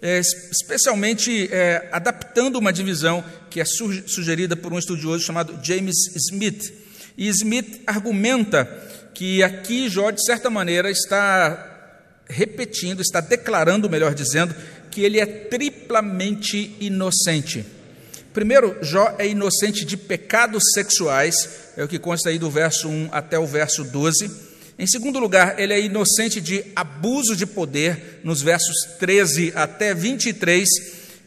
é, 0.00 0.18
especialmente 0.18 1.48
é, 1.50 1.88
adaptando 1.90 2.56
uma 2.56 2.72
divisão 2.72 3.24
que 3.48 3.60
é 3.60 3.64
sugerida 3.64 4.54
por 4.54 4.72
um 4.72 4.78
estudioso 4.78 5.24
chamado 5.24 5.58
James 5.62 5.96
Smith. 6.14 6.72
E 7.16 7.28
Smith 7.28 7.80
argumenta 7.86 8.64
que 9.14 9.42
aqui 9.42 9.88
Jó, 9.88 10.10
de 10.10 10.22
certa 10.24 10.50
maneira, 10.50 10.90
está 10.90 11.76
repetindo, 12.28 13.00
está 13.00 13.20
declarando, 13.20 13.88
melhor 13.88 14.14
dizendo, 14.14 14.54
que 14.96 15.04
ele 15.04 15.20
é 15.20 15.26
triplamente 15.26 16.74
inocente. 16.80 17.62
Primeiro, 18.32 18.78
Jó 18.80 19.14
é 19.18 19.28
inocente 19.28 19.84
de 19.84 19.94
pecados 19.94 20.62
sexuais, 20.72 21.34
é 21.76 21.84
o 21.84 21.88
que 21.88 21.98
consta 21.98 22.30
aí 22.30 22.38
do 22.38 22.50
verso 22.50 22.88
1 22.88 23.10
até 23.12 23.38
o 23.38 23.46
verso 23.46 23.84
12. 23.84 24.30
Em 24.78 24.86
segundo 24.86 25.18
lugar, 25.18 25.60
ele 25.60 25.74
é 25.74 25.80
inocente 25.82 26.40
de 26.40 26.64
abuso 26.74 27.36
de 27.36 27.44
poder, 27.44 28.20
nos 28.24 28.40
versos 28.40 28.96
13 28.98 29.52
até 29.54 29.92
23. 29.92 30.66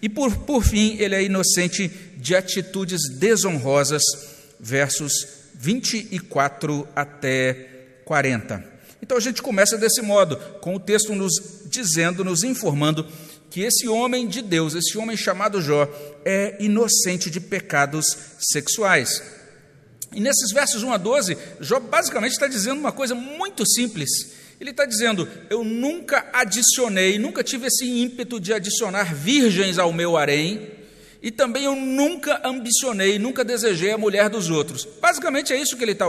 E 0.02 0.10
por, 0.10 0.36
por 0.36 0.64
fim, 0.64 0.98
ele 0.98 1.14
é 1.14 1.22
inocente 1.22 1.92
de 2.18 2.36
atitudes 2.36 3.02
desonrosas, 3.20 4.02
versos 4.60 5.28
24 5.54 6.88
até 6.96 7.54
40. 8.04 8.64
Então 9.00 9.16
a 9.16 9.22
gente 9.22 9.44
começa 9.44 9.78
desse 9.78 10.02
modo, 10.02 10.38
com 10.60 10.76
o 10.76 10.80
texto 10.80 11.14
nos 11.14 11.34
dizendo, 11.68 12.26
nos 12.26 12.44
informando 12.44 13.06
que 13.50 13.62
esse 13.62 13.88
homem 13.88 14.28
de 14.28 14.42
Deus, 14.42 14.76
esse 14.76 14.98
homem 14.98 15.18
chamado 15.18 15.62
Jó, 15.62 15.88
é 16.24 16.58
inocente 16.60 17.30
de 17.30 17.40
pecados 17.40 18.06
sexuais. 18.40 19.22
E 20.14 20.20
nesses 20.20 20.52
versos 20.52 20.84
1 20.84 20.94
a 20.94 20.98
12, 20.98 21.38
Jó 21.60 21.80
basicamente 21.80 22.32
está 22.32 22.48
dizendo 22.48 22.80
uma 22.80 22.92
coisa 22.92 23.14
muito 23.14 23.66
simples. 23.66 24.10
Ele 24.60 24.72
está 24.72 24.86
dizendo: 24.86 25.28
Eu 25.50 25.64
nunca 25.64 26.30
adicionei, 26.34 27.18
nunca 27.18 27.44
tive 27.44 27.68
esse 27.68 27.86
ímpeto 27.86 28.40
de 28.40 28.54
adicionar 28.54 29.14
virgens 29.16 29.78
ao 29.78 29.94
meu 29.94 30.18
harém, 30.18 30.79
e 31.22 31.32
também 31.32 31.66
eu 31.66 31.76
nunca 31.76 32.42
ambicionei, 32.46 33.20
nunca 33.20 33.44
desejei 33.44 33.92
a 33.92 33.98
mulher 33.98 34.30
dos 34.30 34.50
outros. 34.50 34.88
Basicamente 35.02 35.52
é 35.52 35.60
isso 35.60 35.76
que 35.76 35.84
ele 35.84 35.92
está 35.92 36.06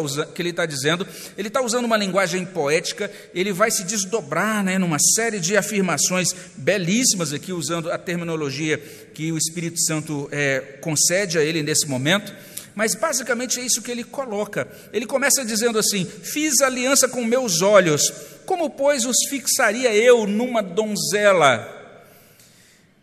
tá 0.54 0.66
dizendo. 0.66 1.06
Ele 1.36 1.48
está 1.48 1.60
usando 1.60 1.84
uma 1.84 1.96
linguagem 1.96 2.46
poética, 2.46 3.10
ele 3.34 3.52
vai 3.52 3.72
se 3.72 3.82
desdobrar 3.82 4.62
né, 4.62 4.78
numa 4.78 4.98
série 5.16 5.40
de 5.40 5.56
afirmações 5.56 6.28
belíssimas 6.56 7.32
aqui, 7.32 7.52
usando 7.52 7.90
a 7.90 7.98
terminologia 7.98 8.78
que 9.12 9.32
o 9.32 9.36
Espírito 9.36 9.80
Santo 9.82 10.28
é, 10.30 10.60
concede 10.80 11.38
a 11.38 11.42
ele 11.42 11.60
nesse 11.60 11.88
momento. 11.88 12.32
Mas 12.72 12.94
basicamente 12.94 13.58
é 13.58 13.64
isso 13.64 13.82
que 13.82 13.90
ele 13.90 14.04
coloca. 14.04 14.68
Ele 14.92 15.06
começa 15.06 15.44
dizendo 15.44 15.76
assim: 15.76 16.04
Fiz 16.04 16.60
aliança 16.60 17.08
com 17.08 17.24
meus 17.24 17.62
olhos, 17.62 18.12
como, 18.46 18.70
pois, 18.70 19.04
os 19.04 19.16
fixaria 19.28 19.92
eu 19.92 20.24
numa 20.24 20.62
donzela? 20.62 21.79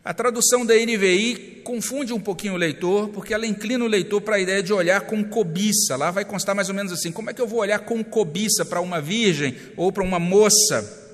A 0.08 0.14
tradução 0.14 0.66
da 0.66 0.74
NVI 0.74 1.64
confunde 1.66 2.14
um 2.14 2.20
pouquinho 2.22 2.54
o 2.54 2.58
leitor, 2.58 3.10
porque 3.10 3.34
ela 3.34 3.46
inclina 3.46 3.84
o 3.84 3.90
leitor 3.90 4.22
para 4.22 4.38
a 4.38 4.40
ideia 4.40 4.64
de 4.64 4.72
olhar 4.72 5.02
com 5.02 5.22
cobiça. 5.22 5.98
Lá 5.98 6.12
vai 6.12 6.24
constar 6.24 6.56
mais 6.56 6.70
ou 6.70 6.76
menos 6.76 6.94
assim: 6.94 7.12
como 7.12 7.30
é 7.30 7.34
que 7.34 7.42
eu 7.42 7.46
vou 7.46 7.60
olhar 7.60 7.80
com 7.80 8.02
cobiça 8.02 8.64
para 8.64 8.80
uma 8.80 9.02
virgem 9.02 9.54
ou 9.76 9.92
para 9.92 10.02
uma 10.02 10.18
moça? 10.18 11.07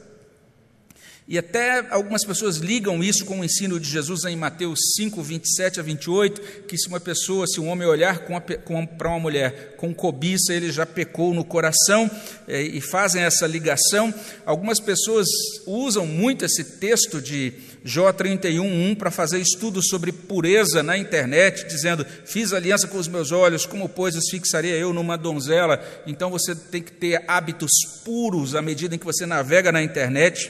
E 1.25 1.37
até 1.37 1.85
algumas 1.89 2.25
pessoas 2.25 2.57
ligam 2.57 3.01
isso 3.01 3.25
com 3.25 3.39
o 3.39 3.45
ensino 3.45 3.79
de 3.79 3.89
Jesus 3.89 4.25
em 4.25 4.35
Mateus 4.35 4.79
5, 4.97 5.21
27 5.23 5.79
a 5.79 5.83
28, 5.83 6.65
que 6.67 6.77
se 6.77 6.89
uma 6.89 6.99
pessoa, 6.99 7.47
se 7.47 7.61
um 7.61 7.69
homem 7.69 7.87
olhar 7.87 8.25
para 8.97 9.09
uma 9.09 9.19
mulher 9.19 9.75
com 9.77 9.93
cobiça, 9.93 10.53
ele 10.53 10.69
já 10.69 10.85
pecou 10.85 11.33
no 11.33 11.45
coração, 11.45 12.11
é, 12.45 12.61
e 12.61 12.81
fazem 12.81 13.23
essa 13.23 13.47
ligação. 13.47 14.13
Algumas 14.45 14.81
pessoas 14.81 15.27
usam 15.65 16.05
muito 16.05 16.43
esse 16.43 16.63
texto 16.77 17.21
de 17.21 17.53
Jó 17.85 18.11
31, 18.11 18.91
1 18.91 18.95
para 18.95 19.11
fazer 19.11 19.39
estudos 19.39 19.87
sobre 19.89 20.11
pureza 20.11 20.81
na 20.81 20.97
internet, 20.97 21.67
dizendo: 21.67 22.05
Fiz 22.25 22.53
aliança 22.53 22.87
com 22.87 22.97
os 22.97 23.07
meus 23.07 23.31
olhos, 23.31 23.65
como 23.65 23.89
pois 23.89 24.15
os 24.15 24.29
fixaria 24.29 24.75
eu 24.75 24.93
numa 24.93 25.17
donzela? 25.17 25.83
Então 26.07 26.29
você 26.29 26.55
tem 26.55 26.81
que 26.81 26.91
ter 26.91 27.23
hábitos 27.27 27.71
puros 28.05 28.55
à 28.55 28.61
medida 28.61 28.95
em 28.95 28.97
que 28.97 29.05
você 29.05 29.25
navega 29.25 29.71
na 29.71 29.83
internet. 29.83 30.49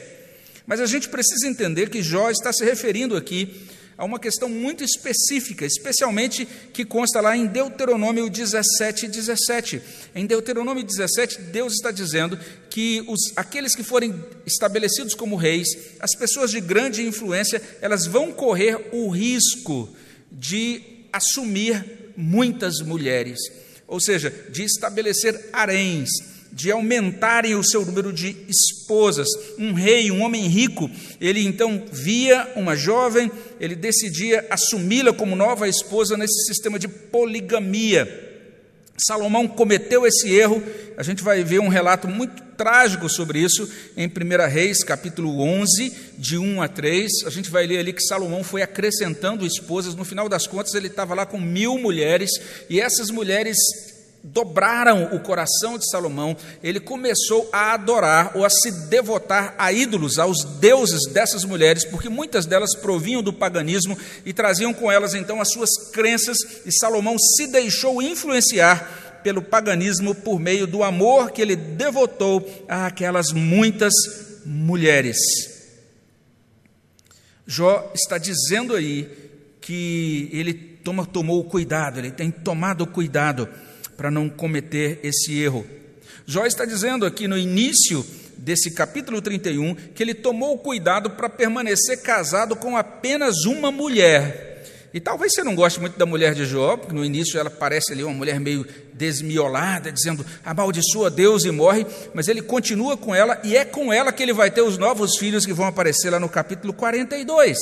Mas 0.66 0.80
a 0.80 0.86
gente 0.86 1.08
precisa 1.08 1.46
entender 1.46 1.90
que 1.90 2.02
Jó 2.02 2.30
está 2.30 2.52
se 2.52 2.64
referindo 2.64 3.16
aqui 3.16 3.66
a 3.96 4.04
uma 4.04 4.18
questão 4.18 4.48
muito 4.48 4.82
específica, 4.82 5.64
especialmente 5.64 6.46
que 6.72 6.84
consta 6.84 7.20
lá 7.20 7.36
em 7.36 7.46
Deuteronômio 7.46 8.28
17, 8.28 9.06
17. 9.06 9.80
Em 10.14 10.26
Deuteronômio 10.26 10.82
17, 10.82 11.40
Deus 11.42 11.74
está 11.74 11.90
dizendo 11.90 12.38
que 12.68 13.04
os, 13.06 13.32
aqueles 13.36 13.74
que 13.74 13.84
forem 13.84 14.14
estabelecidos 14.44 15.14
como 15.14 15.36
reis, 15.36 15.68
as 16.00 16.14
pessoas 16.16 16.50
de 16.50 16.60
grande 16.60 17.06
influência, 17.06 17.62
elas 17.80 18.06
vão 18.06 18.32
correr 18.32 18.88
o 18.92 19.08
risco 19.08 19.88
de 20.30 20.82
assumir 21.12 22.12
muitas 22.16 22.80
mulheres, 22.80 23.38
ou 23.86 24.00
seja, 24.00 24.30
de 24.50 24.64
estabelecer 24.64 25.50
haréns, 25.52 26.10
de 26.54 26.70
aumentarem 26.70 27.56
o 27.56 27.64
seu 27.64 27.84
número 27.84 28.12
de 28.12 28.36
esposas. 28.48 29.28
Um 29.58 29.72
rei, 29.72 30.10
um 30.10 30.22
homem 30.22 30.46
rico, 30.46 30.88
ele 31.20 31.44
então 31.44 31.84
via 31.92 32.52
uma 32.54 32.76
jovem, 32.76 33.30
ele 33.60 33.74
decidia 33.74 34.46
assumi-la 34.48 35.12
como 35.12 35.34
nova 35.34 35.68
esposa 35.68 36.16
nesse 36.16 36.46
sistema 36.46 36.78
de 36.78 36.86
poligamia. 36.86 38.32
Salomão 38.96 39.48
cometeu 39.48 40.06
esse 40.06 40.32
erro, 40.32 40.62
a 40.96 41.02
gente 41.02 41.22
vai 41.24 41.42
ver 41.42 41.58
um 41.58 41.66
relato 41.66 42.06
muito 42.06 42.40
trágico 42.56 43.08
sobre 43.08 43.40
isso 43.40 43.68
em 43.96 44.06
1 44.06 44.48
Reis, 44.48 44.84
capítulo 44.84 45.40
11, 45.40 45.92
de 46.16 46.38
1 46.38 46.62
a 46.62 46.68
3. 46.68 47.10
A 47.26 47.30
gente 47.30 47.50
vai 47.50 47.66
ler 47.66 47.78
ali 47.78 47.92
que 47.92 48.04
Salomão 48.04 48.44
foi 48.44 48.62
acrescentando 48.62 49.44
esposas, 49.44 49.96
no 49.96 50.04
final 50.04 50.28
das 50.28 50.46
contas 50.46 50.74
ele 50.74 50.86
estava 50.86 51.12
lá 51.12 51.26
com 51.26 51.40
mil 51.40 51.76
mulheres, 51.76 52.30
e 52.70 52.80
essas 52.80 53.10
mulheres 53.10 53.56
dobraram 54.24 55.14
o 55.14 55.20
coração 55.20 55.76
de 55.76 55.86
Salomão, 55.90 56.34
ele 56.62 56.80
começou 56.80 57.46
a 57.52 57.74
adorar 57.74 58.32
ou 58.34 58.42
a 58.42 58.48
se 58.48 58.88
devotar 58.88 59.54
a 59.58 59.70
ídolos, 59.70 60.18
aos 60.18 60.42
deuses 60.58 61.12
dessas 61.12 61.44
mulheres, 61.44 61.84
porque 61.84 62.08
muitas 62.08 62.46
delas 62.46 62.74
provinham 62.74 63.22
do 63.22 63.34
paganismo 63.34 63.98
e 64.24 64.32
traziam 64.32 64.72
com 64.72 64.90
elas 64.90 65.14
então 65.14 65.42
as 65.42 65.52
suas 65.52 65.90
crenças, 65.92 66.38
e 66.64 66.72
Salomão 66.72 67.18
se 67.18 67.46
deixou 67.48 68.00
influenciar 68.00 69.20
pelo 69.22 69.42
paganismo 69.42 70.14
por 70.14 70.40
meio 70.40 70.66
do 70.66 70.82
amor 70.82 71.30
que 71.30 71.42
ele 71.42 71.54
devotou 71.54 72.46
àquelas 72.66 73.30
muitas 73.30 73.92
mulheres. 74.46 75.18
Jó 77.46 77.90
está 77.94 78.16
dizendo 78.16 78.74
aí 78.74 79.06
que 79.60 80.30
ele 80.32 80.54
toma, 80.54 81.04
tomou 81.04 81.44
cuidado, 81.44 81.98
ele 81.98 82.10
tem 82.10 82.30
tomado 82.30 82.86
cuidado 82.86 83.48
para 83.96 84.10
não 84.10 84.28
cometer 84.28 85.00
esse 85.02 85.38
erro. 85.40 85.66
Jó 86.26 86.46
está 86.46 86.64
dizendo 86.64 87.04
aqui 87.04 87.28
no 87.28 87.36
início 87.36 88.04
desse 88.36 88.70
capítulo 88.70 89.20
31 89.20 89.74
que 89.74 90.02
ele 90.02 90.14
tomou 90.14 90.58
cuidado 90.58 91.10
para 91.10 91.28
permanecer 91.28 92.02
casado 92.02 92.56
com 92.56 92.76
apenas 92.76 93.44
uma 93.44 93.70
mulher. 93.70 94.52
E 94.94 95.00
talvez 95.00 95.32
você 95.32 95.42
não 95.42 95.56
goste 95.56 95.80
muito 95.80 95.98
da 95.98 96.06
mulher 96.06 96.34
de 96.34 96.46
Jó, 96.46 96.76
porque 96.76 96.94
no 96.94 97.04
início 97.04 97.36
ela 97.36 97.50
parece 97.50 97.92
ali 97.92 98.04
uma 98.04 98.14
mulher 98.14 98.38
meio 98.38 98.64
desmiolada, 98.92 99.90
dizendo 99.90 100.24
amaldiçoa 100.44 101.10
Deus 101.10 101.44
e 101.44 101.50
morre, 101.50 101.84
mas 102.14 102.28
ele 102.28 102.40
continua 102.40 102.96
com 102.96 103.12
ela 103.12 103.40
e 103.42 103.56
é 103.56 103.64
com 103.64 103.92
ela 103.92 104.12
que 104.12 104.22
ele 104.22 104.32
vai 104.32 104.52
ter 104.52 104.62
os 104.62 104.78
novos 104.78 105.16
filhos 105.18 105.44
que 105.44 105.52
vão 105.52 105.66
aparecer 105.66 106.10
lá 106.10 106.20
no 106.20 106.28
capítulo 106.28 106.72
42. 106.72 107.58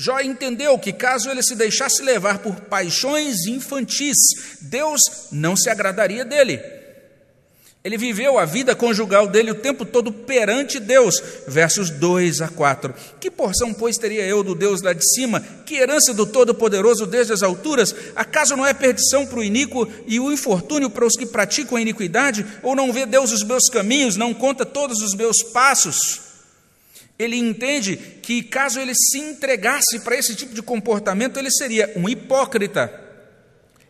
Jó 0.00 0.20
entendeu 0.20 0.78
que, 0.78 0.92
caso 0.92 1.28
ele 1.28 1.42
se 1.42 1.56
deixasse 1.56 2.00
levar 2.04 2.38
por 2.38 2.54
paixões 2.54 3.48
infantis, 3.48 4.16
Deus 4.60 5.00
não 5.32 5.56
se 5.56 5.68
agradaria 5.68 6.24
dele. 6.24 6.62
Ele 7.82 7.98
viveu 7.98 8.38
a 8.38 8.44
vida 8.44 8.76
conjugal 8.76 9.26
dele 9.26 9.50
o 9.50 9.56
tempo 9.56 9.84
todo 9.84 10.12
perante 10.12 10.78
Deus. 10.78 11.20
Versos 11.48 11.90
2 11.90 12.40
a 12.42 12.48
4. 12.48 12.94
Que 13.18 13.28
porção, 13.28 13.74
pois, 13.74 13.96
teria 13.96 14.24
eu 14.24 14.44
do 14.44 14.54
Deus 14.54 14.82
lá 14.82 14.92
de 14.92 15.04
cima? 15.14 15.40
Que 15.66 15.76
herança 15.76 16.14
do 16.14 16.26
Todo-Poderoso 16.26 17.04
desde 17.04 17.32
as 17.32 17.42
alturas? 17.42 17.92
Acaso 18.14 18.56
não 18.56 18.66
é 18.66 18.72
perdição 18.72 19.26
para 19.26 19.40
o 19.40 19.44
iníquo 19.44 19.88
e 20.06 20.20
o 20.20 20.30
infortúnio 20.30 20.90
para 20.90 21.06
os 21.06 21.14
que 21.14 21.26
praticam 21.26 21.76
a 21.76 21.80
iniquidade? 21.80 22.46
Ou 22.62 22.76
não 22.76 22.92
vê 22.92 23.04
Deus 23.04 23.32
os 23.32 23.42
meus 23.42 23.68
caminhos, 23.68 24.16
não 24.16 24.32
conta 24.32 24.64
todos 24.64 25.00
os 25.00 25.14
meus 25.14 25.42
passos? 25.52 26.27
Ele 27.18 27.36
entende 27.36 27.96
que 27.96 28.42
caso 28.42 28.78
ele 28.78 28.94
se 28.94 29.18
entregasse 29.18 30.00
para 30.00 30.16
esse 30.16 30.36
tipo 30.36 30.54
de 30.54 30.62
comportamento, 30.62 31.38
ele 31.38 31.50
seria 31.50 31.92
um 31.96 32.08
hipócrita, 32.08 32.92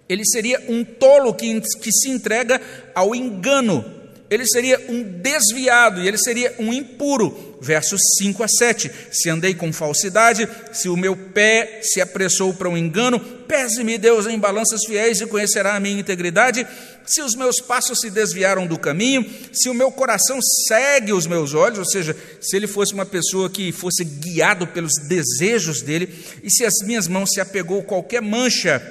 ele 0.09 0.25
seria 0.25 0.65
um 0.69 0.83
tolo 0.83 1.35
que, 1.35 1.61
que 1.61 1.93
se 1.93 2.09
entrega 2.09 2.61
ao 2.95 3.15
engano, 3.15 3.85
ele 4.31 4.47
seria 4.47 4.79
um 4.89 5.03
desviado 5.03 6.03
e 6.03 6.09
ele 6.09 6.19
seria 6.19 6.55
um 6.59 6.73
impuro. 6.73 7.57
Versos 7.61 8.01
5 8.19 8.43
a 8.43 8.49
7. 8.49 8.91
Se 9.11 9.29
andei 9.29 9.55
com 9.55 9.73
falsidade, 9.73 10.49
se 10.73 10.89
o 10.89 10.97
meu 10.97 11.17
pé 11.17 11.81
se 11.83 12.01
apressou 12.01 12.55
para 12.55 12.69
um 12.69 12.77
engano, 12.77 13.19
pese-me 13.19 13.99
Deus 13.99 14.27
em 14.27 14.39
balanças 14.39 14.85
fiéis 14.87 15.21
e 15.21 15.27
conhecerá 15.27 15.75
a 15.75 15.81
minha 15.81 15.99
integridade. 15.99 16.67
Se 17.09 17.23
os 17.23 17.35
meus 17.35 17.59
passos 17.59 18.01
se 18.01 18.11
desviaram 18.11 18.67
do 18.67 18.79
caminho, 18.79 19.25
se 19.51 19.71
o 19.71 19.75
meu 19.75 19.91
coração 19.91 20.39
segue 20.69 21.11
os 21.11 21.27
meus 21.27 21.55
olhos, 21.55 21.79
ou 21.79 21.87
seja, 21.87 22.15
se 22.39 22.55
ele 22.55 22.67
fosse 22.67 22.93
uma 22.93 23.07
pessoa 23.07 23.49
que 23.49 23.73
fosse 23.73 24.05
guiado 24.05 24.67
pelos 24.67 24.93
desejos 25.09 25.81
dele, 25.81 26.15
e 26.43 26.51
se 26.51 26.67
as 26.67 26.75
minhas 26.85 27.09
mãos 27.09 27.31
se 27.33 27.41
apegou 27.41 27.83
qualquer 27.83 28.21
mancha, 28.21 28.83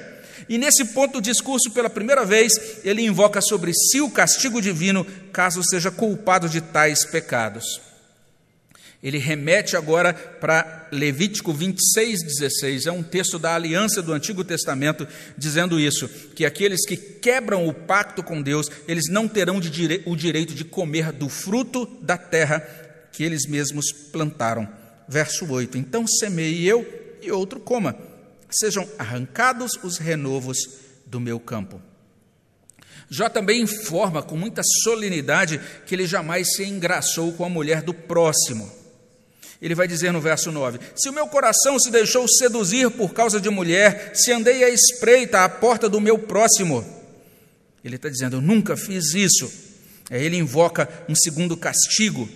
e 0.48 0.58
nesse 0.58 0.84
ponto 0.86 1.14
do 1.14 1.20
discurso, 1.20 1.70
pela 1.70 1.88
primeira 1.88 2.24
vez, 2.24 2.52
ele 2.82 3.02
invoca 3.02 3.40
sobre 3.40 3.72
si 3.72 4.00
o 4.00 4.10
castigo 4.10 4.60
divino, 4.60 5.06
caso 5.32 5.62
seja 5.62 5.90
culpado 5.90 6.48
de 6.48 6.60
tais 6.60 7.04
pecados. 7.04 7.87
Ele 9.02 9.18
remete 9.18 9.76
agora 9.76 10.12
para 10.12 10.88
Levítico 10.90 11.52
26, 11.52 12.22
16. 12.22 12.86
É 12.86 12.92
um 12.92 13.02
texto 13.02 13.38
da 13.38 13.54
aliança 13.54 14.02
do 14.02 14.12
Antigo 14.12 14.42
Testamento 14.42 15.06
dizendo 15.36 15.78
isso: 15.78 16.08
que 16.34 16.44
aqueles 16.44 16.84
que 16.84 16.96
quebram 16.96 17.66
o 17.66 17.72
pacto 17.72 18.22
com 18.22 18.42
Deus, 18.42 18.68
eles 18.88 19.04
não 19.08 19.28
terão 19.28 19.60
de 19.60 20.02
o 20.04 20.16
direito 20.16 20.52
de 20.52 20.64
comer 20.64 21.12
do 21.12 21.28
fruto 21.28 21.86
da 22.02 22.16
terra 22.16 22.60
que 23.12 23.22
eles 23.22 23.46
mesmos 23.46 23.92
plantaram. 23.92 24.68
Verso 25.08 25.48
8: 25.48 25.78
Então 25.78 26.06
semeie 26.06 26.66
eu 26.66 26.86
e 27.22 27.30
outro 27.30 27.60
coma 27.60 27.96
sejam 28.50 28.88
arrancados 28.98 29.72
os 29.82 29.98
renovos 29.98 30.58
do 31.06 31.20
meu 31.20 31.38
campo. 31.38 31.80
Jó 33.10 33.28
também 33.28 33.62
informa 33.62 34.22
com 34.22 34.36
muita 34.36 34.62
solenidade 34.82 35.60
que 35.86 35.94
ele 35.94 36.06
jamais 36.06 36.54
se 36.54 36.64
engraçou 36.64 37.32
com 37.32 37.44
a 37.44 37.48
mulher 37.48 37.82
do 37.82 37.94
próximo. 37.94 38.70
Ele 39.60 39.74
vai 39.74 39.88
dizer 39.88 40.12
no 40.12 40.20
verso 40.20 40.52
9: 40.52 40.78
Se 40.94 41.08
o 41.08 41.12
meu 41.12 41.26
coração 41.26 41.78
se 41.78 41.90
deixou 41.90 42.26
seduzir 42.28 42.90
por 42.90 43.12
causa 43.12 43.40
de 43.40 43.50
mulher, 43.50 44.12
se 44.14 44.32
andei 44.32 44.64
à 44.64 44.70
espreita 44.70 45.44
à 45.44 45.48
porta 45.48 45.88
do 45.88 46.00
meu 46.00 46.18
próximo. 46.18 46.84
Ele 47.84 47.96
está 47.96 48.08
dizendo: 48.08 48.36
Eu 48.36 48.40
nunca 48.40 48.76
fiz 48.76 49.14
isso. 49.14 49.50
Aí 50.10 50.24
ele 50.24 50.36
invoca 50.36 50.88
um 51.08 51.14
segundo 51.14 51.56
castigo, 51.56 52.28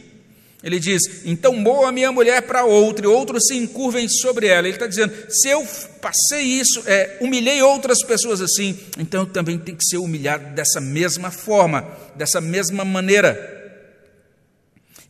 ele 0.62 0.78
diz: 0.78 1.02
então 1.24 1.52
moa 1.54 1.90
minha 1.90 2.12
mulher 2.12 2.42
para 2.42 2.64
outro, 2.64 3.04
e 3.04 3.08
outros 3.08 3.46
se 3.46 3.56
encurvem 3.56 4.08
sobre 4.08 4.46
ela. 4.46 4.68
Ele 4.68 4.76
está 4.76 4.86
dizendo: 4.86 5.12
se 5.28 5.48
eu 5.48 5.66
passei 6.00 6.42
isso, 6.42 6.82
é, 6.86 7.18
humilhei 7.20 7.60
outras 7.62 7.98
pessoas 8.04 8.40
assim, 8.40 8.78
então 8.96 9.22
eu 9.22 9.26
também 9.26 9.58
tenho 9.58 9.76
que 9.76 9.84
ser 9.84 9.96
humilhado 9.96 10.54
dessa 10.54 10.80
mesma 10.80 11.30
forma, 11.30 11.86
dessa 12.14 12.40
mesma 12.40 12.84
maneira. 12.84 13.51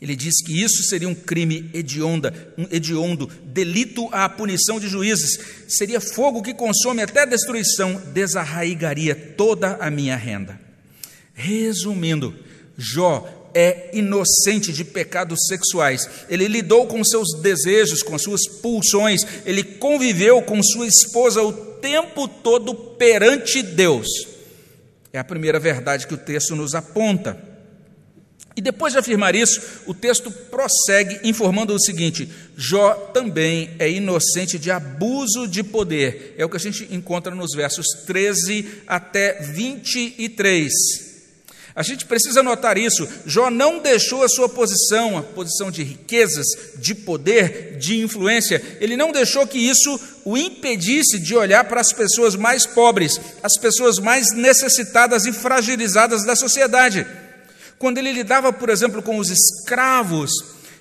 Ele 0.03 0.17
diz 0.17 0.43
que 0.45 0.61
isso 0.61 0.83
seria 0.83 1.09
um 1.09 1.15
crime 1.15 1.71
hedionda, 1.73 2.35
um 2.59 2.67
hediondo, 2.73 3.31
delito 3.45 4.09
à 4.11 4.29
punição 4.29 4.81
de 4.81 4.89
juízes. 4.89 5.39
Seria 5.69 6.01
fogo 6.01 6.43
que 6.43 6.53
consome 6.53 7.01
até 7.01 7.25
destruição, 7.25 8.03
desarraigaria 8.13 9.15
toda 9.15 9.77
a 9.77 9.89
minha 9.93 10.17
renda. 10.17 10.61
Resumindo, 11.33 12.35
Jó 12.77 13.53
é 13.55 13.97
inocente 13.97 14.73
de 14.73 14.85
pecados 14.85 15.47
sexuais. 15.47 16.11
Ele 16.29 16.49
lidou 16.49 16.89
com 16.89 17.05
seus 17.05 17.41
desejos, 17.41 18.03
com 18.03 18.19
suas 18.19 18.49
pulsões, 18.61 19.21
ele 19.47 19.63
conviveu 19.63 20.43
com 20.43 20.61
sua 20.65 20.89
esposa 20.89 21.43
o 21.43 21.53
tempo 21.53 22.27
todo 22.27 22.75
perante 22.75 23.63
Deus. 23.63 24.09
É 25.13 25.21
a 25.21 25.25
primeira 25.25 25.61
verdade 25.61 26.09
que 26.09 26.15
o 26.15 26.19
texto 26.19 26.57
nos 26.57 26.75
aponta. 26.75 27.52
E 28.57 28.61
depois 28.61 28.93
de 28.93 28.99
afirmar 28.99 29.35
isso, 29.35 29.61
o 29.87 29.95
texto 29.95 30.31
prossegue 30.31 31.21
informando 31.27 31.75
o 31.75 31.81
seguinte: 31.81 32.29
Jó 32.57 32.93
também 33.15 33.71
é 33.79 33.91
inocente 33.91 34.59
de 34.59 34.71
abuso 34.71 35.49
de 35.49 35.63
poder. 35.63 36.35
É 36.37 36.45
o 36.45 36.49
que 36.49 36.57
a 36.57 36.61
gente 36.61 36.87
encontra 36.91 37.35
nos 37.35 37.53
versos 37.55 37.87
13 38.07 38.83
até 38.87 39.41
23. 39.41 40.71
A 41.75 41.83
gente 41.83 42.05
precisa 42.05 42.43
notar 42.43 42.77
isso. 42.77 43.09
Jó 43.25 43.51
não 43.51 43.79
deixou 43.79 44.23
a 44.23 44.29
sua 44.29 44.49
posição, 44.49 45.17
a 45.17 45.23
posição 45.23 45.71
de 45.71 45.83
riquezas, 45.83 46.47
de 46.77 46.95
poder, 46.95 47.79
de 47.79 47.99
influência, 47.99 48.63
ele 48.79 48.97
não 48.97 49.11
deixou 49.11 49.47
que 49.47 49.59
isso 49.59 49.99
o 50.25 50.37
impedisse 50.37 51.19
de 51.19 51.35
olhar 51.35 51.65
para 51.65 51.81
as 51.81 51.93
pessoas 51.93 52.37
mais 52.37 52.67
pobres, 52.67 53.19
as 53.43 53.59
pessoas 53.59 53.99
mais 53.99 54.33
necessitadas 54.35 55.25
e 55.25 55.33
fragilizadas 55.33 56.27
da 56.27 56.37
sociedade. 56.37 57.07
Quando 57.83 57.99
ele 57.99 58.13
lidava, 58.13 58.53
por 58.53 58.69
exemplo, 58.69 59.03
com 59.03 59.19
os 59.19 59.29
escravos, 59.29 60.31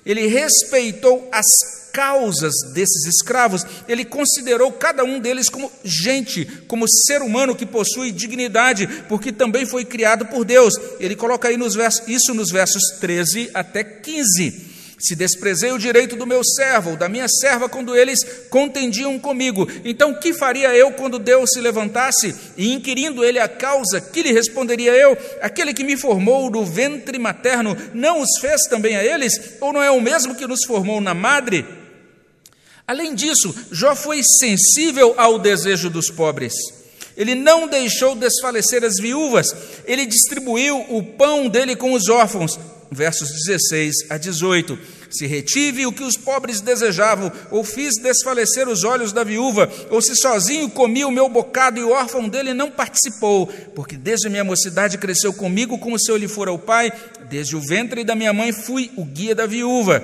ele 0.06 0.28
respeitou 0.28 1.28
as 1.32 1.44
causas 1.92 2.52
desses 2.72 3.04
escravos, 3.06 3.66
ele 3.88 4.04
considerou 4.04 4.70
cada 4.70 5.02
um 5.02 5.18
deles 5.18 5.48
como 5.48 5.68
gente, 5.82 6.44
como 6.68 6.88
ser 6.88 7.20
humano 7.20 7.56
que 7.56 7.66
possui 7.66 8.12
dignidade, 8.12 8.86
porque 9.08 9.32
também 9.32 9.66
foi 9.66 9.84
criado 9.84 10.26
por 10.26 10.44
Deus. 10.44 10.74
Ele 11.00 11.16
coloca 11.16 11.50
nos 11.58 11.74
versos, 11.74 12.06
isso 12.06 12.32
nos 12.34 12.52
versos 12.52 12.80
13 13.00 13.50
até 13.52 13.82
15. 13.82 14.71
Se 15.02 15.16
desprezei 15.16 15.72
o 15.72 15.78
direito 15.78 16.14
do 16.14 16.24
meu 16.24 16.44
servo, 16.44 16.96
da 16.96 17.08
minha 17.08 17.26
serva, 17.28 17.68
quando 17.68 17.96
eles 17.96 18.20
contendiam 18.48 19.18
comigo, 19.18 19.68
então 19.84 20.14
que 20.14 20.32
faria 20.32 20.76
eu 20.76 20.92
quando 20.92 21.18
Deus 21.18 21.50
se 21.52 21.60
levantasse? 21.60 22.32
E 22.56 22.72
inquirindo 22.72 23.24
ele 23.24 23.40
a 23.40 23.48
causa, 23.48 24.00
que 24.00 24.22
lhe 24.22 24.32
responderia 24.32 24.92
eu? 24.92 25.18
Aquele 25.40 25.74
que 25.74 25.82
me 25.82 25.96
formou 25.96 26.48
do 26.48 26.64
ventre 26.64 27.18
materno, 27.18 27.76
não 27.92 28.20
os 28.20 28.38
fez 28.40 28.62
também 28.70 28.96
a 28.96 29.04
eles? 29.04 29.56
Ou 29.60 29.72
não 29.72 29.82
é 29.82 29.90
o 29.90 30.00
mesmo 30.00 30.36
que 30.36 30.46
nos 30.46 30.64
formou 30.64 31.00
na 31.00 31.14
madre? 31.14 31.66
Além 32.86 33.12
disso, 33.12 33.52
Jó 33.72 33.96
foi 33.96 34.22
sensível 34.22 35.14
ao 35.16 35.36
desejo 35.36 35.90
dos 35.90 36.10
pobres. 36.10 36.52
Ele 37.16 37.34
não 37.34 37.66
deixou 37.66 38.14
desfalecer 38.14 38.84
as 38.84 38.94
viúvas, 39.00 39.48
ele 39.84 40.06
distribuiu 40.06 40.78
o 40.88 41.02
pão 41.02 41.48
dele 41.48 41.74
com 41.74 41.92
os 41.92 42.08
órfãos, 42.08 42.58
versos 42.92 43.28
16 43.46 44.10
a 44.10 44.16
18. 44.16 44.78
Se 45.10 45.26
retive 45.26 45.86
o 45.86 45.92
que 45.92 46.02
os 46.02 46.16
pobres 46.16 46.60
desejavam, 46.60 47.30
ou 47.50 47.62
fiz 47.62 47.94
desfalecer 48.00 48.68
os 48.68 48.82
olhos 48.82 49.12
da 49.12 49.22
viúva, 49.22 49.70
ou 49.90 50.00
se 50.00 50.16
sozinho 50.16 50.70
comi 50.70 51.04
o 51.04 51.10
meu 51.10 51.28
bocado 51.28 51.78
e 51.78 51.84
o 51.84 51.90
órfão 51.90 52.28
dele 52.28 52.54
não 52.54 52.70
participou, 52.70 53.46
porque 53.74 53.96
desde 53.96 54.28
minha 54.28 54.44
mocidade 54.44 54.98
cresceu 54.98 55.32
comigo 55.32 55.78
como 55.78 55.98
se 55.98 56.10
eu 56.10 56.16
lhe 56.16 56.28
fora 56.28 56.52
o 56.52 56.58
pai, 56.58 56.92
desde 57.28 57.54
o 57.56 57.60
ventre 57.60 58.04
da 58.04 58.14
minha 58.14 58.32
mãe 58.32 58.52
fui 58.52 58.90
o 58.96 59.04
guia 59.04 59.34
da 59.34 59.46
viúva. 59.46 60.02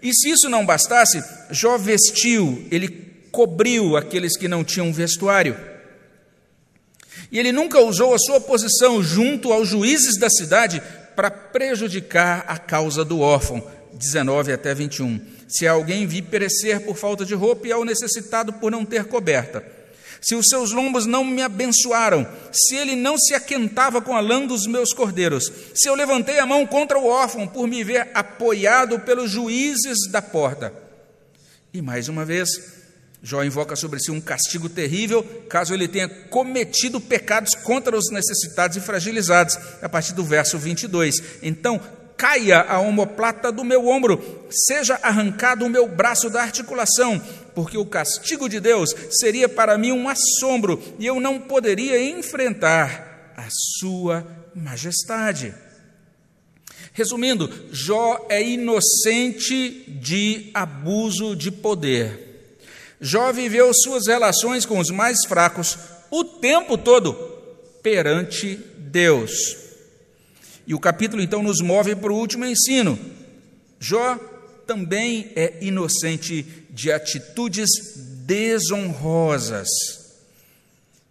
E 0.00 0.14
se 0.14 0.30
isso 0.30 0.48
não 0.48 0.64
bastasse, 0.64 1.22
Jó 1.50 1.76
vestiu, 1.76 2.64
ele 2.70 2.88
cobriu 3.32 3.96
aqueles 3.96 4.36
que 4.36 4.48
não 4.48 4.62
tinham 4.62 4.92
vestuário. 4.92 5.56
E 7.30 7.38
ele 7.38 7.52
nunca 7.52 7.80
usou 7.80 8.14
a 8.14 8.18
sua 8.18 8.40
posição 8.40 9.02
junto 9.02 9.52
aos 9.52 9.68
juízes 9.68 10.18
da 10.18 10.30
cidade 10.30 10.82
para 11.18 11.32
prejudicar 11.32 12.44
a 12.46 12.56
causa 12.56 13.04
do 13.04 13.18
órfão. 13.18 13.60
19 13.92 14.52
até 14.52 14.72
21. 14.72 15.20
Se 15.48 15.66
alguém 15.66 16.06
vir 16.06 16.22
perecer 16.22 16.84
por 16.84 16.96
falta 16.96 17.24
de 17.24 17.34
roupa 17.34 17.66
e 17.66 17.72
ao 17.72 17.84
necessitado 17.84 18.52
por 18.52 18.70
não 18.70 18.84
ter 18.84 19.04
coberta. 19.06 19.66
Se 20.20 20.36
os 20.36 20.46
seus 20.48 20.70
lombos 20.70 21.06
não 21.06 21.24
me 21.24 21.42
abençoaram, 21.42 22.24
se 22.52 22.76
ele 22.76 22.94
não 22.94 23.18
se 23.18 23.34
aquentava 23.34 24.00
com 24.00 24.14
a 24.14 24.20
lã 24.20 24.46
dos 24.46 24.64
meus 24.68 24.92
cordeiros, 24.92 25.50
se 25.74 25.88
eu 25.88 25.96
levantei 25.96 26.38
a 26.38 26.46
mão 26.46 26.64
contra 26.64 26.96
o 26.96 27.08
órfão 27.08 27.48
por 27.48 27.66
me 27.66 27.82
ver 27.82 28.08
apoiado 28.14 29.00
pelos 29.00 29.28
juízes 29.28 30.08
da 30.12 30.22
porta. 30.22 30.72
E 31.74 31.82
mais 31.82 32.08
uma 32.08 32.24
vez, 32.24 32.48
Jó 33.22 33.42
invoca 33.42 33.74
sobre 33.74 33.98
si 34.00 34.10
um 34.10 34.20
castigo 34.20 34.68
terrível 34.68 35.24
caso 35.48 35.74
ele 35.74 35.88
tenha 35.88 36.08
cometido 36.08 37.00
pecados 37.00 37.54
contra 37.54 37.96
os 37.96 38.10
necessitados 38.10 38.76
e 38.76 38.80
fragilizados, 38.80 39.58
a 39.82 39.88
partir 39.88 40.12
do 40.12 40.24
verso 40.24 40.56
22. 40.56 41.20
Então, 41.42 41.80
caia 42.16 42.62
a 42.62 42.80
omoplata 42.80 43.50
do 43.50 43.64
meu 43.64 43.86
ombro, 43.88 44.46
seja 44.50 44.98
arrancado 45.02 45.64
o 45.64 45.70
meu 45.70 45.88
braço 45.88 46.30
da 46.30 46.42
articulação, 46.42 47.20
porque 47.54 47.78
o 47.78 47.86
castigo 47.86 48.48
de 48.48 48.60
Deus 48.60 48.94
seria 49.10 49.48
para 49.48 49.78
mim 49.78 49.92
um 49.92 50.08
assombro 50.08 50.82
e 50.98 51.06
eu 51.06 51.18
não 51.20 51.40
poderia 51.40 52.00
enfrentar 52.00 53.32
a 53.36 53.48
sua 53.50 54.26
majestade. 54.54 55.54
Resumindo, 56.92 57.48
Jó 57.70 58.26
é 58.28 58.42
inocente 58.42 59.84
de 59.88 60.50
abuso 60.52 61.36
de 61.36 61.50
poder. 61.52 62.27
Jó 63.00 63.32
viveu 63.32 63.70
suas 63.72 64.06
relações 64.06 64.66
com 64.66 64.78
os 64.78 64.90
mais 64.90 65.18
fracos 65.26 65.78
o 66.10 66.24
tempo 66.24 66.76
todo 66.76 67.14
perante 67.82 68.56
Deus. 68.76 69.56
E 70.66 70.74
o 70.74 70.80
capítulo 70.80 71.22
então 71.22 71.42
nos 71.42 71.60
move 71.60 71.94
para 71.94 72.12
o 72.12 72.16
último 72.16 72.44
ensino. 72.44 72.98
Jó 73.78 74.16
também 74.66 75.32
é 75.34 75.58
inocente 75.62 76.42
de 76.70 76.92
atitudes 76.92 77.70
desonrosas. 78.26 79.68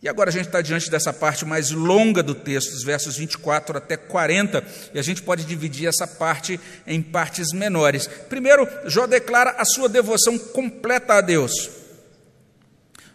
E 0.02 0.08
agora 0.08 0.30
a 0.30 0.34
gente 0.34 0.46
está 0.46 0.62
diante 0.62 0.92
dessa 0.92 1.12
parte 1.12 1.44
mais 1.44 1.72
longa 1.72 2.22
do 2.22 2.36
texto, 2.36 2.72
dos 2.72 2.84
versos 2.84 3.18
24 3.18 3.78
até 3.78 3.98
40, 3.98 4.64
e 4.94 5.00
a 5.00 5.02
gente 5.02 5.24
pode 5.24 5.44
dividir 5.44 5.88
essa 5.88 6.06
parte 6.06 6.60
em 6.86 7.02
partes 7.02 7.52
menores. 7.52 8.08
Primeiro, 8.30 8.68
Jó 8.86 9.08
declara 9.08 9.56
a 9.58 9.66
sua 9.66 9.90
devoção 9.90 10.38
completa 10.38 11.16
a 11.16 11.22
Deus. 11.22 11.52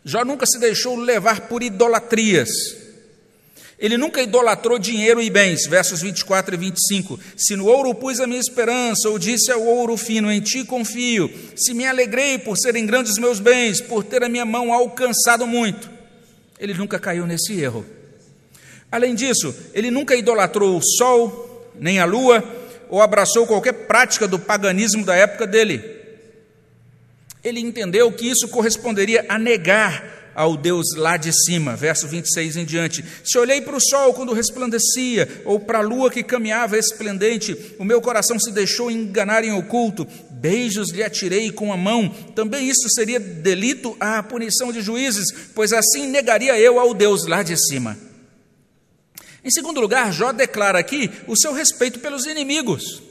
Jó 0.05 0.25
nunca 0.25 0.45
se 0.45 0.59
deixou 0.59 0.97
levar 0.97 1.42
por 1.42 1.62
idolatrias. 1.62 2.51
Ele 3.79 3.97
nunca 3.97 4.21
idolatrou 4.21 4.77
dinheiro 4.77 5.23
e 5.23 5.31
bens, 5.31 5.66
versos 5.66 6.01
24 6.01 6.55
e 6.55 6.59
25. 6.59 7.18
Se 7.37 7.55
no 7.55 7.66
ouro 7.66 7.95
pus 7.95 8.18
a 8.18 8.27
minha 8.27 8.40
esperança, 8.40 9.09
ou 9.09 9.21
disse 9.21 9.53
ao 9.53 9.62
ouro 9.62 9.97
fino, 9.97 10.31
em 10.31 10.40
ti 10.40 10.64
confio. 10.64 11.31
Se 11.57 11.75
me 11.75 11.87
alegrei 11.87 12.38
por 12.38 12.57
serem 12.57 12.87
grandes 12.87 13.18
meus 13.18 13.38
bens, 13.38 13.81
por 13.81 14.03
ter 14.03 14.25
a 14.25 14.29
minha 14.29 14.45
mão 14.45 14.73
alcançado 14.73 15.47
muito. 15.47 15.92
Ele 16.62 16.75
nunca 16.75 16.96
caiu 16.96 17.27
nesse 17.27 17.61
erro. 17.61 17.85
Além 18.90 19.16
disso, 19.16 19.53
ele 19.75 19.90
nunca 19.90 20.14
idolatrou 20.14 20.79
o 20.79 20.81
sol, 20.96 21.72
nem 21.75 21.98
a 21.98 22.05
lua, 22.05 22.44
ou 22.88 23.03
abraçou 23.03 23.48
qualquer 23.48 23.72
prática 23.72 24.29
do 24.29 24.38
paganismo 24.38 25.05
da 25.05 25.16
época 25.16 25.44
dele. 25.44 25.83
Ele 27.42 27.59
entendeu 27.59 28.12
que 28.12 28.31
isso 28.31 28.46
corresponderia 28.46 29.27
a 29.29 29.40
negar 29.40 30.31
ao 30.37 30.57
Deus 30.57 30.94
lá 30.94 31.16
de 31.16 31.33
cima, 31.33 31.75
verso 31.75 32.07
26 32.07 32.57
em 32.57 32.64
diante. 32.64 33.05
Se 33.25 33.37
olhei 33.38 33.61
para 33.61 33.77
o 33.77 33.81
sol 33.81 34.14
quando 34.14 34.33
resplandecia, 34.33 35.42
ou 35.44 35.59
para 35.59 35.79
a 35.79 35.83
lua 35.83 36.12
que 36.12 36.22
caminhava 36.22 36.79
esplendente, 36.79 37.75
o 37.77 37.85
meu 37.85 38.01
coração 38.01 38.38
se 38.38 38.53
deixou 38.53 38.88
enganar 38.88 39.42
em 39.42 39.53
oculto, 39.53 40.07
beijos 40.43 40.91
lhe 40.91 41.05
atirei 41.05 41.53
com 41.53 41.73
a 41.73 41.77
mão. 41.77 42.09
Também 42.35 42.69
isso 42.69 42.89
seria 42.91 43.21
delito 43.21 43.97
à 44.01 44.21
punição 44.23 44.73
de 44.73 44.83
juízes, 44.83 45.31
pois 45.55 45.73
assim 45.73 46.09
negaria 46.09 46.59
eu 46.59 46.81
ao 46.81 46.93
Deus 46.93 47.27
lá 47.27 47.45
de 47.45 47.57
cima. 47.57 47.97
Em 49.45 49.51
segundo 49.51 49.81
lugar, 49.81 50.13
Jó 50.13 50.33
declara 50.33 50.79
aqui 50.79 51.11
o 51.29 51.37
seu 51.37 51.53
respeito 51.53 52.01
pelos 52.01 52.27
inimigos. 52.27 53.03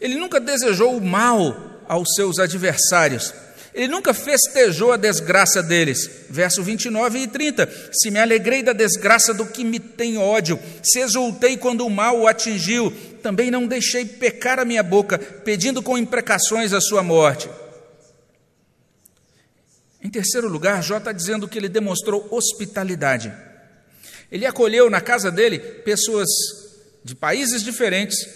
Ele 0.00 0.14
nunca 0.14 0.38
desejou 0.38 0.96
o 0.96 1.04
mal 1.04 1.82
aos 1.88 2.14
seus 2.14 2.38
adversários. 2.38 3.34
Ele 3.76 3.88
nunca 3.88 4.14
festejou 4.14 4.90
a 4.90 4.96
desgraça 4.96 5.62
deles. 5.62 6.08
Verso 6.30 6.62
29 6.62 7.18
e 7.18 7.26
30. 7.26 7.90
Se 7.92 8.10
me 8.10 8.18
alegrei 8.18 8.62
da 8.62 8.72
desgraça 8.72 9.34
do 9.34 9.44
que 9.44 9.62
me 9.62 9.78
tem 9.78 10.16
ódio, 10.16 10.58
se 10.82 10.98
exultei 10.98 11.58
quando 11.58 11.84
o 11.84 11.90
mal 11.90 12.18
o 12.18 12.26
atingiu, 12.26 12.90
também 13.22 13.50
não 13.50 13.66
deixei 13.66 14.06
pecar 14.06 14.58
a 14.58 14.64
minha 14.64 14.82
boca, 14.82 15.18
pedindo 15.18 15.82
com 15.82 15.98
imprecações 15.98 16.72
a 16.72 16.80
sua 16.80 17.02
morte. 17.02 17.50
Em 20.02 20.08
terceiro 20.08 20.48
lugar, 20.48 20.82
Jó 20.82 20.96
está 20.96 21.12
dizendo 21.12 21.46
que 21.46 21.58
ele 21.58 21.68
demonstrou 21.68 22.26
hospitalidade. 22.30 23.30
Ele 24.32 24.46
acolheu 24.46 24.88
na 24.88 25.02
casa 25.02 25.30
dele 25.30 25.58
pessoas 25.58 26.28
de 27.04 27.14
países 27.14 27.62
diferentes, 27.62 28.26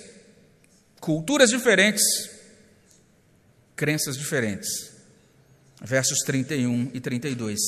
culturas 1.00 1.48
diferentes, 1.48 2.03
crenças 3.74 4.18
diferentes. 4.18 5.00
Versos 5.83 6.19
31 6.21 6.90
e 6.93 7.01
32. 7.01 7.59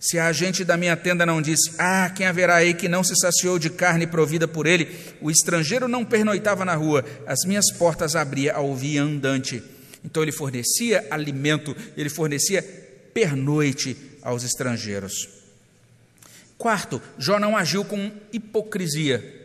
Se 0.00 0.18
a 0.18 0.30
gente 0.32 0.64
da 0.64 0.76
minha 0.76 0.96
tenda 0.96 1.26
não 1.26 1.42
disse, 1.42 1.72
ah, 1.76 2.08
quem 2.14 2.26
haverá 2.26 2.56
aí 2.56 2.72
que 2.72 2.88
não 2.88 3.02
se 3.02 3.14
saciou 3.16 3.58
de 3.58 3.68
carne 3.68 4.06
provida 4.06 4.46
por 4.46 4.66
ele? 4.66 4.96
O 5.20 5.30
estrangeiro 5.30 5.88
não 5.88 6.04
pernoitava 6.04 6.64
na 6.64 6.74
rua, 6.74 7.04
as 7.26 7.40
minhas 7.44 7.72
portas 7.72 8.14
abria 8.14 8.54
ao 8.54 8.76
viandante. 8.76 9.62
Então 10.04 10.22
ele 10.22 10.30
fornecia 10.30 11.04
alimento, 11.10 11.76
ele 11.96 12.08
fornecia 12.08 12.62
pernoite 13.12 13.96
aos 14.22 14.44
estrangeiros. 14.44 15.28
Quarto, 16.56 17.02
Jó 17.18 17.40
não 17.40 17.56
agiu 17.56 17.84
com 17.84 18.10
hipocrisia. 18.32 19.36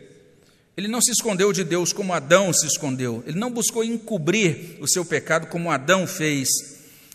Ele 0.76 0.88
não 0.88 1.00
se 1.00 1.12
escondeu 1.12 1.52
de 1.52 1.62
Deus 1.62 1.92
como 1.92 2.12
Adão 2.12 2.52
se 2.52 2.66
escondeu. 2.66 3.22
Ele 3.26 3.38
não 3.38 3.50
buscou 3.50 3.84
encobrir 3.84 4.76
o 4.80 4.88
seu 4.88 5.04
pecado 5.04 5.46
como 5.46 5.70
Adão 5.70 6.06
fez. 6.06 6.48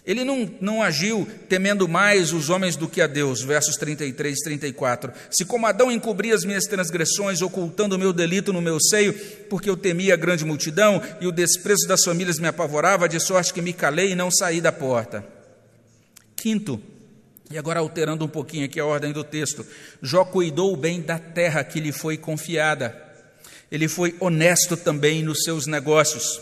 Ele 0.09 0.25
não, 0.25 0.51
não 0.59 0.81
agiu 0.81 1.27
temendo 1.47 1.87
mais 1.87 2.33
os 2.33 2.49
homens 2.49 2.75
do 2.75 2.89
que 2.89 2.99
a 2.99 3.05
Deus, 3.05 3.43
versos 3.43 3.75
33 3.75 4.39
e 4.39 4.43
34. 4.43 5.13
Se 5.29 5.45
como 5.45 5.67
Adão 5.67 5.91
encobri 5.91 6.31
as 6.31 6.43
minhas 6.43 6.63
transgressões, 6.63 7.43
ocultando 7.43 7.95
o 7.95 7.99
meu 7.99 8.11
delito 8.11 8.51
no 8.51 8.59
meu 8.61 8.79
seio, 8.79 9.13
porque 9.47 9.69
eu 9.69 9.77
temia 9.77 10.15
a 10.15 10.17
grande 10.17 10.43
multidão 10.43 10.99
e 11.21 11.27
o 11.27 11.31
desprezo 11.31 11.87
das 11.87 12.03
famílias 12.03 12.39
me 12.39 12.47
apavorava, 12.47 13.07
de 13.07 13.19
sorte 13.19 13.53
que 13.53 13.61
me 13.61 13.71
calei 13.71 14.13
e 14.13 14.15
não 14.15 14.31
saí 14.31 14.59
da 14.59 14.71
porta. 14.71 15.23
Quinto, 16.35 16.81
e 17.51 17.57
agora 17.59 17.79
alterando 17.79 18.25
um 18.25 18.29
pouquinho 18.29 18.65
aqui 18.65 18.79
a 18.79 18.85
ordem 18.85 19.11
do 19.11 19.23
texto, 19.23 19.63
Jó 20.01 20.25
cuidou 20.25 20.75
bem 20.75 21.01
da 21.01 21.19
terra 21.19 21.63
que 21.63 21.79
lhe 21.79 21.91
foi 21.91 22.17
confiada 22.17 23.09
ele 23.71 23.87
foi 23.87 24.15
honesto 24.19 24.75
também 24.75 25.23
nos 25.23 25.43
seus 25.43 25.67
negócios. 25.67 26.41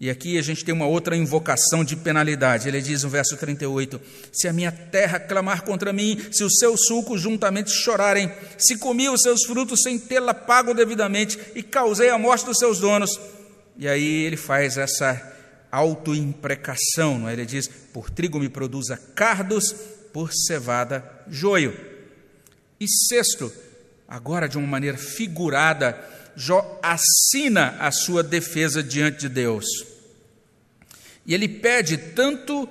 E 0.00 0.08
aqui 0.08 0.38
a 0.38 0.42
gente 0.42 0.64
tem 0.64 0.72
uma 0.72 0.86
outra 0.86 1.16
invocação 1.16 1.82
de 1.82 1.96
penalidade. 1.96 2.68
Ele 2.68 2.80
diz 2.80 3.02
no 3.02 3.08
verso 3.08 3.36
38: 3.36 4.00
Se 4.32 4.46
a 4.46 4.52
minha 4.52 4.70
terra 4.70 5.18
clamar 5.18 5.62
contra 5.62 5.92
mim, 5.92 6.20
se 6.30 6.44
os 6.44 6.56
seus 6.58 6.86
sulcos 6.86 7.20
juntamente 7.20 7.70
chorarem, 7.72 8.30
se 8.56 8.78
comi 8.78 9.08
os 9.08 9.22
seus 9.22 9.44
frutos 9.44 9.82
sem 9.82 9.98
tê-la 9.98 10.32
pago 10.32 10.72
devidamente 10.72 11.38
e 11.54 11.62
causei 11.62 12.10
a 12.10 12.18
morte 12.18 12.46
dos 12.46 12.58
seus 12.58 12.78
donos. 12.78 13.18
E 13.76 13.88
aí 13.88 14.24
ele 14.24 14.36
faz 14.36 14.78
essa 14.78 15.20
autoimprecação, 15.70 17.18
não 17.18 17.28
é? 17.28 17.32
ele 17.32 17.44
diz: 17.44 17.68
Por 17.92 18.08
trigo 18.08 18.38
me 18.38 18.48
produza 18.48 18.96
cardos, 19.16 19.74
por 20.12 20.32
cevada 20.32 21.04
joio. 21.28 21.76
E 22.78 22.86
sexto, 22.88 23.52
agora 24.06 24.48
de 24.48 24.56
uma 24.56 24.66
maneira 24.66 24.96
figurada, 24.96 25.98
Jó 26.38 26.78
assina 26.80 27.76
a 27.80 27.90
sua 27.90 28.22
defesa 28.22 28.80
diante 28.80 29.22
de 29.22 29.28
Deus. 29.28 29.66
E 31.26 31.34
ele 31.34 31.48
pede 31.48 31.96
tanto 31.96 32.68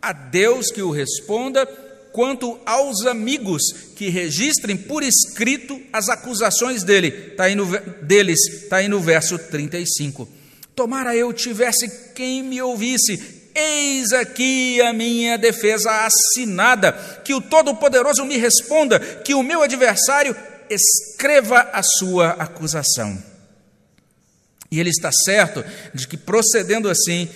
a 0.00 0.12
Deus 0.12 0.70
que 0.70 0.80
o 0.80 0.92
responda, 0.92 1.66
quanto 2.12 2.56
aos 2.64 3.04
amigos 3.06 3.62
que 3.96 4.08
registrem 4.08 4.76
por 4.76 5.02
escrito 5.02 5.80
as 5.92 6.08
acusações 6.08 6.84
dele, 6.84 7.10
tá 7.10 7.44
aí 7.44 7.56
no, 7.56 7.66
deles, 8.00 8.38
está 8.62 8.76
aí 8.76 8.86
no 8.86 9.00
verso 9.00 9.36
35. 9.36 10.28
Tomara 10.76 11.14
eu 11.14 11.32
tivesse 11.32 12.12
quem 12.14 12.44
me 12.44 12.62
ouvisse, 12.62 13.50
eis 13.52 14.12
aqui 14.12 14.80
a 14.82 14.92
minha 14.92 15.36
defesa 15.36 15.90
assinada, 16.06 16.92
que 17.24 17.34
o 17.34 17.40
Todo-Poderoso 17.40 18.24
me 18.24 18.36
responda, 18.36 19.00
que 19.00 19.34
o 19.34 19.42
meu 19.42 19.62
adversário 19.62 20.34
escreva 20.70 21.60
a 21.72 21.82
sua 21.82 22.30
acusação. 22.30 23.20
E 24.70 24.78
ele 24.78 24.90
está 24.90 25.10
certo 25.10 25.64
de 25.92 26.06
que, 26.06 26.16
procedendo 26.16 26.88
assim, 26.88 27.28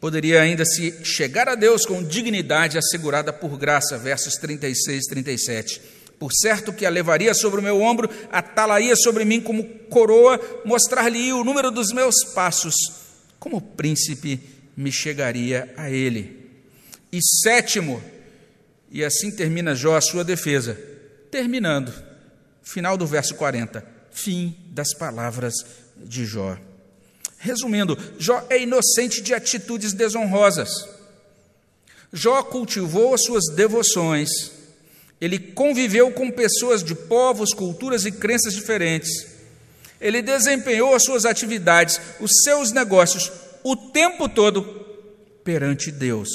poderia 0.00 0.42
ainda 0.42 0.64
se 0.64 1.04
chegar 1.04 1.48
a 1.48 1.54
Deus 1.54 1.86
com 1.86 2.02
dignidade 2.02 2.76
assegurada 2.76 3.32
por 3.32 3.56
graça, 3.56 3.96
versos 3.96 4.34
36 4.34 5.06
e 5.06 5.08
37. 5.08 5.80
Por 6.18 6.32
certo 6.32 6.72
que 6.72 6.84
a 6.84 6.90
levaria 6.90 7.32
sobre 7.34 7.60
o 7.60 7.62
meu 7.62 7.80
ombro, 7.80 8.10
atalaria 8.30 8.96
sobre 8.96 9.24
mim 9.24 9.40
como 9.40 9.64
coroa, 9.88 10.40
mostrar-lhe 10.64 11.32
o 11.32 11.44
número 11.44 11.70
dos 11.70 11.92
meus 11.92 12.24
passos, 12.34 12.74
como 13.38 13.60
príncipe 13.60 14.40
me 14.76 14.90
chegaria 14.90 15.72
a 15.76 15.88
ele. 15.88 16.50
E 17.12 17.20
sétimo, 17.42 18.02
e 18.90 19.04
assim 19.04 19.30
termina 19.30 19.74
Jó 19.74 19.96
a 19.96 20.00
sua 20.00 20.24
defesa, 20.24 20.78
terminando 21.30 21.92
Final 22.62 22.96
do 22.96 23.06
verso 23.06 23.34
40. 23.34 23.84
Fim 24.10 24.56
das 24.68 24.94
palavras 24.94 25.54
de 25.96 26.24
Jó. 26.24 26.56
Resumindo, 27.38 27.98
Jó 28.18 28.44
é 28.48 28.62
inocente 28.62 29.20
de 29.20 29.34
atitudes 29.34 29.92
desonrosas. 29.92 30.70
Jó 32.12 32.42
cultivou 32.42 33.14
as 33.14 33.24
suas 33.24 33.46
devoções. 33.54 34.30
Ele 35.20 35.38
conviveu 35.38 36.12
com 36.12 36.30
pessoas 36.30 36.84
de 36.84 36.94
povos, 36.94 37.54
culturas 37.54 38.04
e 38.04 38.12
crenças 38.12 38.54
diferentes. 38.54 39.26
Ele 40.00 40.20
desempenhou 40.20 40.94
as 40.94 41.04
suas 41.04 41.24
atividades, 41.24 42.00
os 42.20 42.42
seus 42.42 42.72
negócios, 42.72 43.30
o 43.62 43.76
tempo 43.76 44.28
todo 44.28 44.62
perante 45.44 45.90
Deus. 45.90 46.28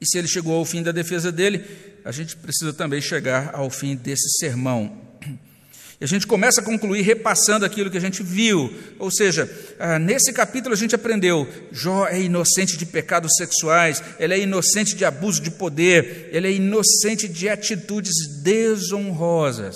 E 0.00 0.06
se 0.06 0.18
ele 0.18 0.28
chegou 0.28 0.56
ao 0.56 0.64
fim 0.64 0.82
da 0.82 0.92
defesa 0.92 1.30
dele, 1.30 1.64
a 2.06 2.12
gente 2.12 2.36
precisa 2.36 2.72
também 2.72 3.00
chegar 3.00 3.50
ao 3.52 3.68
fim 3.68 3.96
desse 3.96 4.38
sermão. 4.38 4.96
E 6.00 6.04
a 6.04 6.06
gente 6.06 6.24
começa 6.24 6.60
a 6.60 6.64
concluir 6.64 7.02
repassando 7.02 7.64
aquilo 7.64 7.90
que 7.90 7.96
a 7.96 8.00
gente 8.00 8.22
viu. 8.22 8.72
Ou 8.96 9.10
seja, 9.10 9.50
ah, 9.76 9.98
nesse 9.98 10.32
capítulo 10.32 10.72
a 10.72 10.76
gente 10.76 10.94
aprendeu: 10.94 11.48
Jó 11.72 12.06
é 12.06 12.20
inocente 12.20 12.76
de 12.76 12.86
pecados 12.86 13.32
sexuais, 13.36 14.00
ele 14.20 14.34
é 14.34 14.38
inocente 14.38 14.94
de 14.94 15.04
abuso 15.04 15.42
de 15.42 15.50
poder, 15.50 16.28
ele 16.32 16.46
é 16.46 16.52
inocente 16.52 17.26
de 17.26 17.48
atitudes 17.48 18.14
desonrosas. 18.40 19.74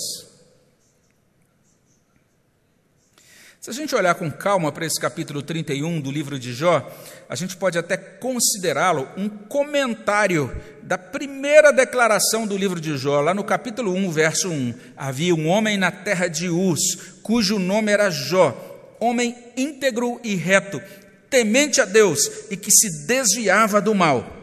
Se 3.60 3.68
a 3.68 3.74
gente 3.74 3.94
olhar 3.94 4.14
com 4.14 4.30
calma 4.30 4.72
para 4.72 4.86
esse 4.86 4.98
capítulo 4.98 5.42
31 5.42 6.00
do 6.00 6.10
livro 6.10 6.38
de 6.38 6.54
Jó, 6.54 6.90
a 7.28 7.34
gente 7.34 7.58
pode 7.58 7.76
até 7.76 7.94
considerá-lo 7.94 9.06
um 9.18 9.28
comentário 9.28 10.50
da 10.82 10.96
primeira 10.96 11.70
declaração 11.70 12.46
do 12.46 12.56
livro 12.56 12.80
de 12.80 12.96
Jó, 12.96 13.20
lá 13.20 13.34
no 13.34 13.44
capítulo 13.44 13.92
1, 13.92 14.10
verso 14.12 14.48
1. 14.48 14.74
Havia 14.96 15.34
um 15.34 15.46
homem 15.46 15.76
na 15.76 15.90
terra 15.90 16.26
de 16.26 16.48
Uz, 16.48 16.78
cujo 17.22 17.58
nome 17.58 17.92
era 17.92 18.08
Jó, 18.08 18.96
homem 18.98 19.36
íntegro 19.54 20.18
e 20.24 20.34
reto, 20.36 20.80
temente 21.28 21.82
a 21.82 21.84
Deus 21.84 22.50
e 22.50 22.56
que 22.56 22.70
se 22.70 23.06
desviava 23.06 23.78
do 23.78 23.94
mal. 23.94 24.38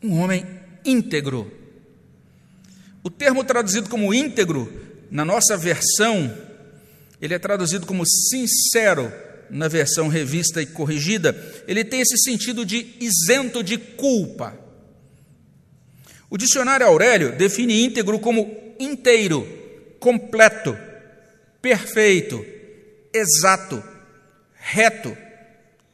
Um 0.00 0.20
homem 0.20 0.46
íntegro. 0.84 1.50
O 3.02 3.10
termo 3.10 3.42
traduzido 3.42 3.88
como 3.88 4.14
íntegro, 4.14 4.72
na 5.10 5.24
nossa 5.24 5.56
versão, 5.56 6.32
ele 7.24 7.32
é 7.32 7.38
traduzido 7.38 7.86
como 7.86 8.04
sincero 8.06 9.10
na 9.48 9.66
versão 9.66 10.08
revista 10.08 10.60
e 10.60 10.66
corrigida. 10.66 11.34
Ele 11.66 11.82
tem 11.82 12.02
esse 12.02 12.18
sentido 12.18 12.66
de 12.66 12.96
isento 13.00 13.64
de 13.64 13.78
culpa. 13.78 14.54
O 16.28 16.36
dicionário 16.36 16.86
Aurélio 16.86 17.34
define 17.34 17.82
íntegro 17.82 18.18
como 18.18 18.74
inteiro, 18.78 19.48
completo, 19.98 20.76
perfeito, 21.62 22.44
exato, 23.10 23.82
reto, 24.52 25.16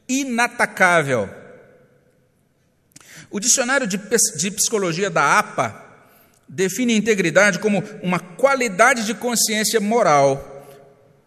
inatacável. 0.09 1.29
O 3.29 3.39
dicionário 3.39 3.87
de, 3.87 3.97
de 4.37 4.51
psicologia 4.51 5.09
da 5.09 5.39
APA 5.39 5.81
define 6.45 6.93
integridade 6.93 7.57
como 7.59 7.81
uma 8.03 8.19
qualidade 8.19 9.05
de 9.05 9.13
consciência 9.13 9.79
moral 9.79 10.50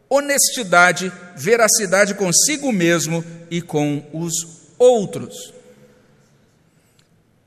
honestidade, 0.08 1.12
veracidade 1.36 2.14
consigo 2.14 2.72
mesmo 2.72 3.24
e 3.50 3.60
com 3.60 4.04
os 4.12 4.32
outros. 4.78 5.52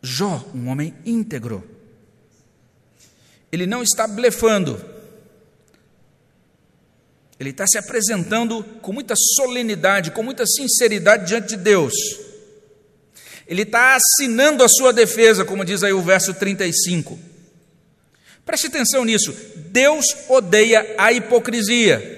Jó, 0.01 0.45
um 0.53 0.67
homem 0.67 0.93
íntegro. 1.05 1.63
Ele 3.51 3.65
não 3.65 3.81
está 3.81 4.07
blefando. 4.07 4.83
Ele 7.39 7.51
está 7.51 7.65
se 7.67 7.77
apresentando 7.77 8.63
com 8.81 8.91
muita 8.91 9.13
solenidade, 9.15 10.11
com 10.11 10.23
muita 10.23 10.45
sinceridade 10.45 11.27
diante 11.27 11.49
de 11.49 11.57
Deus. 11.57 11.93
Ele 13.47 13.61
está 13.61 13.95
assinando 13.95 14.63
a 14.63 14.67
sua 14.67 14.91
defesa, 14.91 15.45
como 15.45 15.63
diz 15.63 15.83
aí 15.83 15.93
o 15.93 16.01
verso 16.01 16.33
35. 16.33 17.17
Preste 18.45 18.67
atenção 18.67 19.05
nisso. 19.05 19.33
Deus 19.55 20.05
odeia 20.27 20.95
a 20.97 21.13
hipocrisia. 21.13 22.16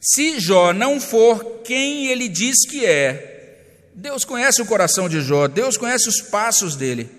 Se 0.00 0.38
Jó 0.38 0.72
não 0.72 1.00
for 1.00 1.62
quem 1.64 2.06
ele 2.06 2.28
diz 2.28 2.66
que 2.68 2.84
é, 2.84 3.56
Deus 3.94 4.24
conhece 4.24 4.62
o 4.62 4.66
coração 4.66 5.08
de 5.08 5.20
Jó, 5.20 5.48
Deus 5.48 5.76
conhece 5.76 6.08
os 6.08 6.20
passos 6.20 6.76
dele. 6.76 7.10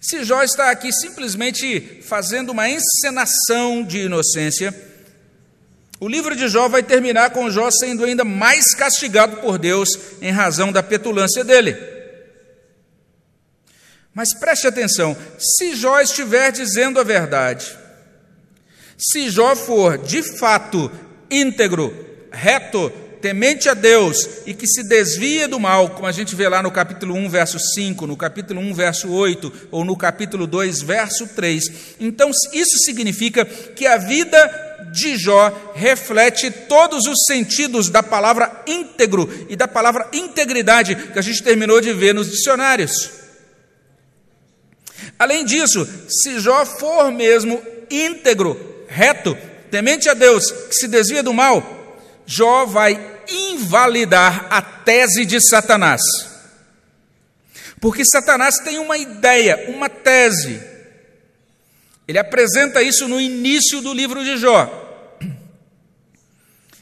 Se 0.00 0.22
Jó 0.24 0.42
está 0.42 0.70
aqui 0.70 0.92
simplesmente 0.92 2.02
fazendo 2.02 2.50
uma 2.50 2.68
encenação 2.68 3.82
de 3.82 4.00
inocência, 4.00 4.74
O 5.98 6.08
livro 6.08 6.36
de 6.36 6.46
Jó 6.48 6.68
vai 6.68 6.82
terminar 6.82 7.30
com 7.30 7.50
Jó 7.50 7.70
sendo 7.70 8.04
ainda 8.04 8.24
mais 8.24 8.74
castigado 8.74 9.38
por 9.38 9.58
Deus 9.58 9.88
em 10.20 10.30
razão 10.30 10.70
da 10.70 10.82
petulância 10.82 11.42
dele. 11.42 11.76
Mas 14.14 14.34
preste 14.34 14.66
atenção: 14.66 15.16
se 15.38 15.74
Jó 15.74 15.98
estiver 16.00 16.52
dizendo 16.52 17.00
a 17.00 17.04
verdade, 17.04 17.74
se 18.98 19.30
Jó 19.30 19.56
for 19.56 19.96
de 19.96 20.22
fato 20.38 20.90
íntegro, 21.30 21.94
reto, 22.30 22.92
temente 23.20 23.68
a 23.68 23.74
Deus 23.74 24.16
e 24.46 24.54
que 24.54 24.66
se 24.66 24.82
desvia 24.84 25.48
do 25.48 25.58
mal, 25.58 25.90
como 25.90 26.06
a 26.06 26.12
gente 26.12 26.36
vê 26.36 26.48
lá 26.48 26.62
no 26.62 26.70
capítulo 26.70 27.14
1, 27.14 27.28
verso 27.28 27.58
5, 27.58 28.06
no 28.06 28.16
capítulo 28.16 28.60
1, 28.60 28.74
verso 28.74 29.10
8, 29.10 29.52
ou 29.70 29.84
no 29.84 29.96
capítulo 29.96 30.46
2, 30.46 30.82
verso 30.82 31.26
3. 31.28 31.64
Então, 31.98 32.30
isso 32.52 32.78
significa 32.84 33.44
que 33.44 33.86
a 33.86 33.96
vida 33.96 34.66
de 34.92 35.16
Jó 35.16 35.72
reflete 35.74 36.50
todos 36.50 37.06
os 37.06 37.24
sentidos 37.26 37.88
da 37.88 38.02
palavra 38.02 38.62
íntegro 38.66 39.28
e 39.48 39.56
da 39.56 39.66
palavra 39.66 40.08
integridade 40.12 40.94
que 40.94 41.18
a 41.18 41.22
gente 41.22 41.42
terminou 41.42 41.80
de 41.80 41.92
ver 41.92 42.14
nos 42.14 42.30
dicionários. 42.30 43.10
Além 45.18 45.44
disso, 45.44 45.88
se 46.08 46.38
Jó 46.38 46.64
for 46.64 47.10
mesmo 47.10 47.60
íntegro, 47.90 48.84
reto, 48.86 49.36
temente 49.70 50.08
a 50.08 50.14
Deus, 50.14 50.50
que 50.50 50.74
se 50.74 50.88
desvia 50.88 51.22
do 51.22 51.34
mal, 51.34 51.74
Jó 52.26 52.66
vai 52.66 52.98
invalidar 53.28 54.46
a 54.50 54.60
tese 54.60 55.24
de 55.24 55.40
Satanás. 55.40 56.00
Porque 57.80 58.04
Satanás 58.04 58.56
tem 58.64 58.78
uma 58.78 58.96
ideia, 58.96 59.70
uma 59.70 59.88
tese. 59.88 60.60
Ele 62.08 62.18
apresenta 62.18 62.82
isso 62.82 63.08
no 63.08 63.20
início 63.20 63.80
do 63.80 63.92
livro 63.92 64.24
de 64.24 64.36
Jó. 64.36 64.84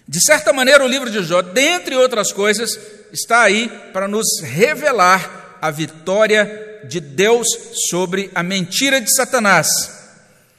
De 0.07 0.23
certa 0.25 0.53
maneira, 0.53 0.85
o 0.85 0.89
livro 0.89 1.11
de 1.11 1.23
Jó, 1.23 1.41
dentre 1.43 1.97
outras 1.97 2.31
coisas, 2.31 2.79
está 3.13 3.43
aí 3.43 3.71
para 3.93 4.07
nos 4.07 4.27
revelar 4.43 5.59
a 5.61 5.71
vitória 5.71 6.83
de 6.85 7.01
Deus 7.01 7.47
sobre 7.91 8.31
a 8.35 8.43
mentira 8.43 9.01
de 9.01 9.15
Satanás. 9.15 9.67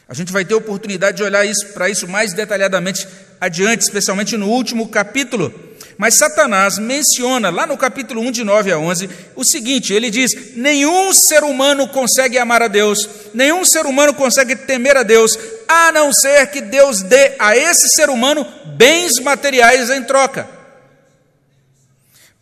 A 0.08 0.14
gente 0.14 0.32
vai 0.32 0.46
ter 0.46 0.54
oportunidade 0.54 1.18
de 1.18 1.24
olhar 1.24 1.46
para 1.74 1.90
isso 1.90 2.08
mais 2.08 2.34
detalhadamente 2.34 3.08
adiante, 3.42 3.82
especialmente 3.82 4.38
no 4.38 4.48
último 4.48 4.88
capítulo. 4.88 5.54
Mas 5.98 6.18
Satanás 6.18 6.78
menciona 6.78 7.50
lá 7.50 7.66
no 7.66 7.78
capítulo 7.78 8.22
1, 8.22 8.32
de 8.32 8.44
9 8.44 8.72
a 8.72 8.78
11, 8.78 9.10
o 9.36 9.44
seguinte: 9.44 9.94
ele 9.94 10.10
diz: 10.10 10.56
nenhum 10.56 11.14
ser 11.14 11.44
humano 11.44 11.88
consegue 11.88 12.38
amar 12.38 12.62
a 12.62 12.68
Deus, 12.68 12.98
nenhum 13.34 13.64
ser 13.64 13.86
humano 13.86 14.14
consegue 14.14 14.56
temer 14.56 14.98
a 14.98 15.04
Deus, 15.04 15.38
a 15.68 15.92
não 15.92 16.12
ser 16.14 16.48
que 16.48 16.62
Deus 16.62 17.02
dê 17.02 17.36
a 17.40 17.56
esse 17.56 17.88
ser 17.96 18.10
humano 18.10 18.46
bens 18.78 19.20
materiais 19.20 19.90
em 19.90 20.04
troca. 20.04 20.48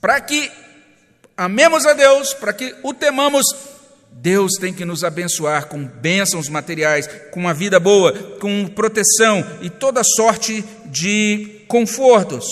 Para 0.02 0.20
que 0.20 0.52
amemos 1.38 1.86
a 1.86 1.94
Deus, 1.94 2.34
para 2.34 2.54
que 2.54 2.76
o 2.84 2.94
temamos, 2.94 3.46
Deus 4.24 4.54
tem 4.54 4.72
que 4.72 4.86
nos 4.86 5.04
abençoar 5.04 5.68
com 5.68 5.84
bênçãos 5.84 6.48
materiais, 6.48 7.10
com 7.30 7.42
uma 7.42 7.54
vida 7.54 7.78
boa, 7.78 8.14
com 8.40 8.68
proteção 8.68 9.46
e 9.62 9.70
toda 9.70 10.02
sorte 10.02 10.64
de 10.86 11.66
confortos. 11.68 12.46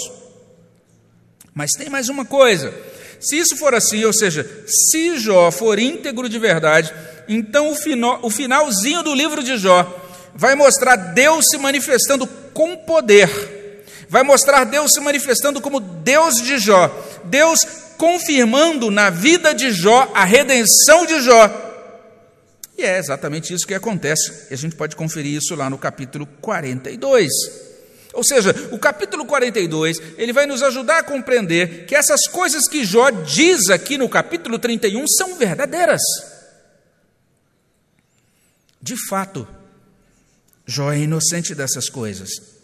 Mas 1.53 1.71
tem 1.71 1.89
mais 1.89 2.09
uma 2.09 2.25
coisa: 2.25 2.73
se 3.21 3.37
isso 3.37 3.55
for 3.55 3.73
assim, 3.73 4.03
ou 4.03 4.11
seja, 4.11 4.65
se 4.67 5.17
Jó 5.17 5.49
for 5.49 5.79
íntegro 5.79 6.27
de 6.27 6.37
verdade, 6.37 6.93
então 7.25 7.71
o, 7.71 7.75
final, 7.75 8.19
o 8.21 8.29
finalzinho 8.29 9.01
do 9.01 9.15
livro 9.15 9.41
de 9.41 9.55
Jó 9.55 9.97
vai 10.35 10.55
mostrar 10.55 10.97
Deus 10.97 11.45
se 11.49 11.57
manifestando 11.57 12.27
com 12.53 12.75
poder, 12.75 13.85
vai 14.09 14.23
mostrar 14.23 14.65
Deus 14.65 14.91
se 14.91 14.99
manifestando 14.99 15.61
como 15.61 15.79
Deus 15.79 16.35
de 16.41 16.57
Jó, 16.57 16.93
Deus 17.23 17.65
confirmando 18.01 18.89
na 18.89 19.11
vida 19.11 19.53
de 19.53 19.71
Jó 19.71 20.11
a 20.15 20.25
redenção 20.25 21.05
de 21.05 21.21
Jó. 21.21 21.47
E 22.75 22.81
é 22.81 22.97
exatamente 22.97 23.53
isso 23.53 23.67
que 23.67 23.75
acontece, 23.75 24.47
e 24.49 24.55
a 24.55 24.57
gente 24.57 24.75
pode 24.75 24.95
conferir 24.95 25.37
isso 25.37 25.53
lá 25.53 25.69
no 25.69 25.77
capítulo 25.77 26.25
42. 26.41 27.29
Ou 28.11 28.23
seja, 28.23 28.55
o 28.71 28.79
capítulo 28.79 29.23
42, 29.23 30.01
ele 30.17 30.33
vai 30.33 30.47
nos 30.47 30.63
ajudar 30.63 30.97
a 30.97 31.03
compreender 31.03 31.85
que 31.85 31.93
essas 31.93 32.25
coisas 32.25 32.67
que 32.67 32.83
Jó 32.83 33.11
diz 33.11 33.69
aqui 33.69 33.99
no 33.99 34.09
capítulo 34.09 34.57
31 34.57 35.07
são 35.07 35.37
verdadeiras. 35.37 36.01
De 38.81 38.95
fato, 39.07 39.47
Jó 40.65 40.91
é 40.91 40.97
inocente 40.97 41.53
dessas 41.53 41.87
coisas. 41.87 42.60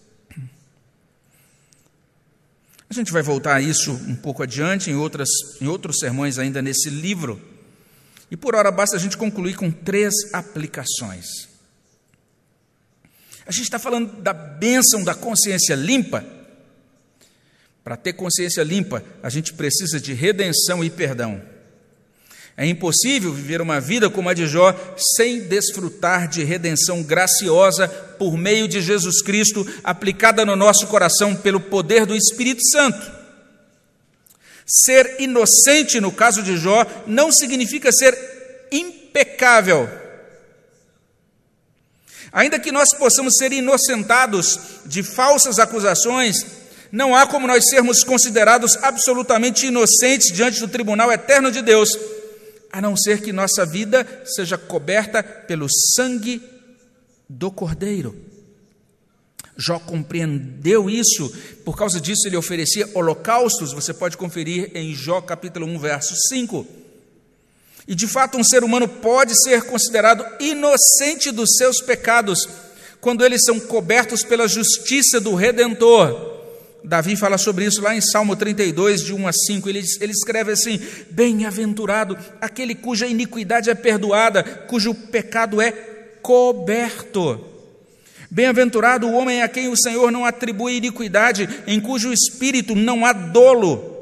A 2.89 2.93
gente 2.93 3.11
vai 3.11 3.21
voltar 3.21 3.55
a 3.55 3.61
isso 3.61 3.91
um 3.91 4.15
pouco 4.15 4.43
adiante, 4.43 4.89
em, 4.89 4.95
outras, 4.95 5.29
em 5.61 5.67
outros 5.67 5.99
sermões 5.99 6.37
ainda 6.39 6.61
nesse 6.61 6.89
livro. 6.89 7.41
E 8.31 8.37
por 8.37 8.55
hora 8.55 8.71
basta 8.71 8.95
a 8.95 8.99
gente 8.99 9.17
concluir 9.17 9.55
com 9.55 9.69
três 9.69 10.13
aplicações. 10.33 11.25
A 13.45 13.51
gente 13.51 13.63
está 13.63 13.79
falando 13.79 14.21
da 14.21 14.33
bênção 14.33 15.03
da 15.03 15.15
consciência 15.15 15.75
limpa. 15.75 16.25
Para 17.83 17.95
ter 17.95 18.13
consciência 18.13 18.63
limpa, 18.63 19.03
a 19.23 19.29
gente 19.29 19.53
precisa 19.53 19.99
de 19.99 20.13
redenção 20.13 20.83
e 20.83 20.89
perdão. 20.89 21.41
É 22.57 22.65
impossível 22.65 23.31
viver 23.31 23.61
uma 23.61 23.79
vida 23.79 24.09
como 24.09 24.29
a 24.29 24.33
de 24.33 24.47
Jó 24.47 24.73
sem 25.15 25.41
desfrutar 25.41 26.27
de 26.27 26.43
redenção 26.43 27.03
graciosa 27.03 27.87
por 27.87 28.35
meio 28.35 28.67
de 28.67 28.81
Jesus 28.81 29.21
Cristo, 29.21 29.65
aplicada 29.83 30.43
no 30.43 30.55
nosso 30.55 30.87
coração 30.87 31.35
pelo 31.35 31.59
poder 31.59 32.05
do 32.05 32.15
Espírito 32.15 32.61
Santo. 32.71 33.15
Ser 34.65 35.17
inocente, 35.19 36.01
no 36.01 36.11
caso 36.11 36.41
de 36.41 36.57
Jó, 36.57 36.85
não 37.05 37.31
significa 37.31 37.91
ser 37.91 38.17
impecável 38.71 39.87
Ainda 42.31 42.59
que 42.59 42.71
nós 42.71 42.89
possamos 42.97 43.35
ser 43.37 43.51
inocentados 43.51 44.59
de 44.85 45.01
falsas 45.01 45.59
acusações, 45.59 46.45
não 46.91 47.15
há 47.15 47.25
como 47.25 47.47
nós 47.47 47.63
sermos 47.69 48.03
considerados 48.03 48.77
absolutamente 48.83 49.65
inocentes 49.65 50.31
diante 50.33 50.59
do 50.59 50.67
tribunal 50.67 51.11
eterno 51.11 51.51
de 51.51 51.61
Deus, 51.61 51.89
a 52.71 52.81
não 52.81 52.95
ser 52.95 53.21
que 53.21 53.31
nossa 53.31 53.65
vida 53.65 54.05
seja 54.25 54.57
coberta 54.57 55.23
pelo 55.23 55.67
sangue 55.95 56.41
do 57.29 57.51
Cordeiro. 57.51 58.15
Jó 59.57 59.79
compreendeu 59.79 60.89
isso, 60.89 61.33
por 61.65 61.75
causa 61.75 61.99
disso 61.99 62.27
ele 62.27 62.37
oferecia 62.37 62.87
holocaustos, 62.93 63.73
você 63.73 63.93
pode 63.93 64.15
conferir 64.15 64.71
em 64.75 64.93
Jó 64.93 65.19
capítulo 65.19 65.65
1, 65.65 65.79
verso 65.79 66.13
5. 66.29 66.67
E 67.87 67.95
de 67.95 68.05
fato, 68.05 68.37
um 68.37 68.43
ser 68.43 68.63
humano 68.63 68.87
pode 68.87 69.33
ser 69.43 69.63
considerado 69.63 70.25
inocente 70.39 71.31
dos 71.31 71.55
seus 71.57 71.81
pecados 71.81 72.47
quando 72.99 73.25
eles 73.25 73.43
são 73.45 73.59
cobertos 73.59 74.23
pela 74.23 74.47
justiça 74.47 75.19
do 75.19 75.33
Redentor. 75.33 76.36
Davi 76.87 77.17
fala 77.17 77.37
sobre 77.37 77.65
isso 77.65 77.81
lá 77.81 77.93
em 77.93 77.99
Salmo 77.99 78.33
32, 78.33 79.01
de 79.01 79.13
1 79.13 79.27
a 79.27 79.33
5. 79.33 79.67
Ele, 79.67 79.83
ele 79.99 80.11
escreve 80.13 80.53
assim: 80.53 80.79
Bem-aventurado 81.11 82.17
aquele 82.39 82.73
cuja 82.73 83.05
iniquidade 83.05 83.69
é 83.69 83.75
perdoada, 83.75 84.41
cujo 84.41 84.93
pecado 84.95 85.61
é 85.61 85.71
coberto. 86.21 87.43
Bem-aventurado 88.31 89.05
o 89.05 89.13
homem 89.13 89.41
a 89.41 89.49
quem 89.49 89.67
o 89.67 89.75
Senhor 89.75 90.11
não 90.11 90.25
atribui 90.25 90.77
iniquidade, 90.77 91.49
em 91.67 91.77
cujo 91.79 92.13
espírito 92.13 92.73
não 92.73 93.05
há 93.05 93.11
dolo. 93.11 93.97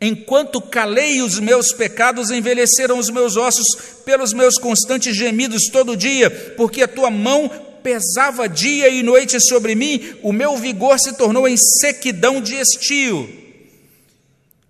Enquanto 0.00 0.60
calei 0.60 1.20
os 1.20 1.40
meus 1.40 1.72
pecados, 1.72 2.30
envelheceram 2.30 2.96
os 2.96 3.10
meus 3.10 3.36
ossos 3.36 3.66
pelos 4.04 4.32
meus 4.32 4.56
constantes 4.56 5.16
gemidos 5.16 5.64
todo 5.72 5.96
dia, 5.96 6.30
porque 6.56 6.82
a 6.82 6.88
tua 6.88 7.10
mão 7.10 7.50
pesava 7.86 8.48
dia 8.48 8.88
e 8.88 9.00
noite 9.00 9.38
sobre 9.40 9.76
mim, 9.76 10.16
o 10.20 10.32
meu 10.32 10.56
vigor 10.56 10.98
se 10.98 11.12
tornou 11.12 11.46
em 11.46 11.56
sequidão 11.56 12.42
de 12.42 12.56
estio. 12.56 13.30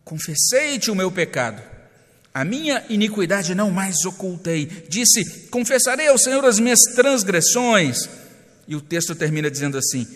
Confessei-te 0.04 0.90
o 0.90 0.94
meu 0.94 1.10
pecado, 1.10 1.62
a 2.34 2.44
minha 2.44 2.84
iniquidade 2.90 3.54
não 3.54 3.70
mais 3.70 4.04
ocultei. 4.04 4.66
Disse: 4.90 5.48
Confessarei 5.48 6.08
ao 6.08 6.18
Senhor 6.18 6.44
as 6.44 6.58
minhas 6.58 6.80
transgressões. 6.94 8.06
E 8.68 8.76
o 8.76 8.82
texto 8.82 9.14
termina 9.14 9.50
dizendo 9.50 9.78
assim: 9.78 10.06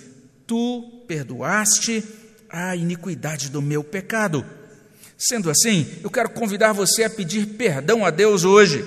Tu 0.47 1.03
perdoaste 1.09 2.05
a 2.51 2.77
iniquidade 2.77 3.49
do 3.49 3.63
meu 3.63 3.83
pecado 3.83 4.45
Sendo 5.23 5.51
assim, 5.51 5.87
eu 6.03 6.11
quero 6.11 6.31
convidar 6.31 6.73
você 6.73 7.05
a 7.05 7.11
pedir 7.11 7.45
perdão 7.47 8.07
a 8.07 8.11
Deus 8.11 8.43
hoje, 8.43 8.83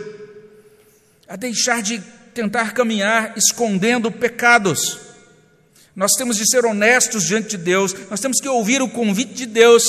a 1.28 1.36
deixar 1.36 1.84
de 1.84 2.02
tentar 2.34 2.74
caminhar 2.74 3.34
escondendo 3.38 4.12
pecados. 4.12 5.00
Nós 5.96 6.14
temos 6.14 6.38
de 6.38 6.50
ser 6.50 6.66
honestos 6.66 7.24
diante 7.24 7.50
de 7.50 7.58
Deus, 7.58 7.96
nós 8.10 8.20
temos 8.20 8.40
que 8.42 8.50
ouvir 8.50 8.82
o 8.82 8.90
convite 8.90 9.34
de 9.34 9.46
Deus 9.46 9.84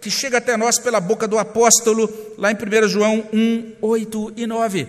que 0.00 0.10
chega 0.10 0.38
até 0.38 0.56
nós 0.56 0.78
pela 0.78 0.98
boca 0.98 1.28
do 1.28 1.38
apóstolo, 1.38 2.08
lá 2.38 2.50
em 2.50 2.54
1 2.54 2.88
João 2.88 3.26
1, 3.32 3.72
8 3.80 4.32
e 4.36 4.46
9. 4.46 4.86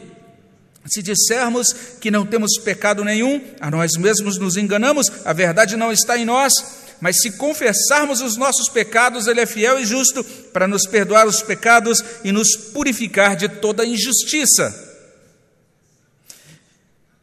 Se 0.85 1.03
dissermos 1.03 1.73
que 1.99 2.09
não 2.09 2.25
temos 2.25 2.57
pecado 2.63 3.03
nenhum, 3.03 3.41
a 3.59 3.69
nós 3.69 3.91
mesmos 3.99 4.37
nos 4.37 4.57
enganamos, 4.57 5.07
a 5.25 5.33
verdade 5.33 5.75
não 5.75 5.91
está 5.91 6.17
em 6.17 6.25
nós. 6.25 6.53
Mas 6.99 7.17
se 7.21 7.31
confessarmos 7.31 8.21
os 8.21 8.37
nossos 8.37 8.69
pecados, 8.69 9.27
Ele 9.27 9.41
é 9.41 9.45
fiel 9.45 9.79
e 9.79 9.85
justo 9.85 10.23
para 10.53 10.67
nos 10.67 10.87
perdoar 10.87 11.27
os 11.27 11.41
pecados 11.41 11.99
e 12.23 12.31
nos 12.31 12.55
purificar 12.55 13.35
de 13.35 13.49
toda 13.49 13.85
injustiça. 13.85 14.90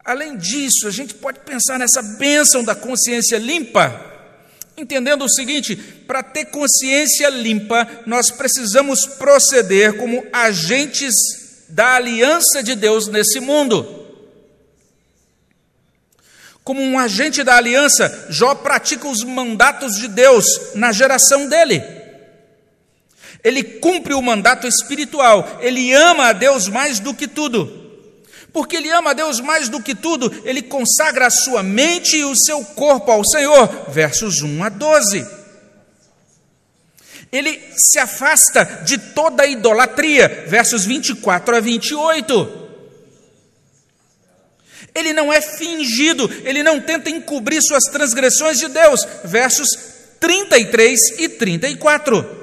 Além 0.08 0.38
disso, 0.38 0.88
a 0.88 0.90
gente 0.90 1.12
pode 1.12 1.40
pensar 1.40 1.78
nessa 1.78 2.00
bênção 2.00 2.64
da 2.64 2.74
consciência 2.74 3.36
limpa, 3.36 3.94
entendendo 4.74 5.22
o 5.22 5.28
seguinte: 5.28 5.76
para 5.76 6.22
ter 6.22 6.46
consciência 6.46 7.28
limpa, 7.28 7.86
nós 8.06 8.30
precisamos 8.30 9.04
proceder 9.04 9.98
como 9.98 10.26
agentes 10.32 11.12
da 11.68 11.96
aliança 11.96 12.62
de 12.62 12.74
Deus 12.74 13.06
nesse 13.06 13.38
mundo. 13.38 14.06
Como 16.64 16.80
um 16.80 16.98
agente 16.98 17.44
da 17.44 17.56
aliança, 17.56 18.28
Jó 18.30 18.54
pratica 18.54 19.06
os 19.06 19.22
mandatos 19.22 19.96
de 19.96 20.08
Deus 20.08 20.46
na 20.74 20.90
geração 20.90 21.46
dele. 21.50 21.84
Ele 23.44 23.62
cumpre 23.62 24.14
o 24.14 24.22
mandato 24.22 24.66
espiritual, 24.66 25.58
ele 25.60 25.92
ama 25.92 26.28
a 26.28 26.32
Deus 26.32 26.66
mais 26.66 26.98
do 26.98 27.12
que 27.12 27.28
tudo. 27.28 27.87
Porque 28.52 28.76
ele 28.76 28.90
ama 28.90 29.10
a 29.10 29.14
Deus 29.14 29.40
mais 29.40 29.68
do 29.68 29.82
que 29.82 29.94
tudo, 29.94 30.32
ele 30.44 30.62
consagra 30.62 31.26
a 31.26 31.30
sua 31.30 31.62
mente 31.62 32.16
e 32.16 32.24
o 32.24 32.36
seu 32.36 32.64
corpo 32.64 33.10
ao 33.10 33.24
Senhor. 33.24 33.90
Versos 33.90 34.40
1 34.42 34.64
a 34.64 34.68
12. 34.68 35.26
Ele 37.30 37.60
se 37.76 37.98
afasta 37.98 38.64
de 38.84 38.96
toda 38.96 39.42
a 39.42 39.46
idolatria. 39.46 40.46
Versos 40.48 40.84
24 40.84 41.56
a 41.56 41.60
28. 41.60 42.68
Ele 44.94 45.12
não 45.12 45.32
é 45.32 45.40
fingido, 45.40 46.28
ele 46.44 46.62
não 46.62 46.80
tenta 46.80 47.10
encobrir 47.10 47.60
suas 47.62 47.84
transgressões 47.84 48.58
de 48.58 48.68
Deus. 48.68 49.06
Versos 49.24 49.68
33 50.18 50.98
e 51.18 51.28
34. 51.28 52.38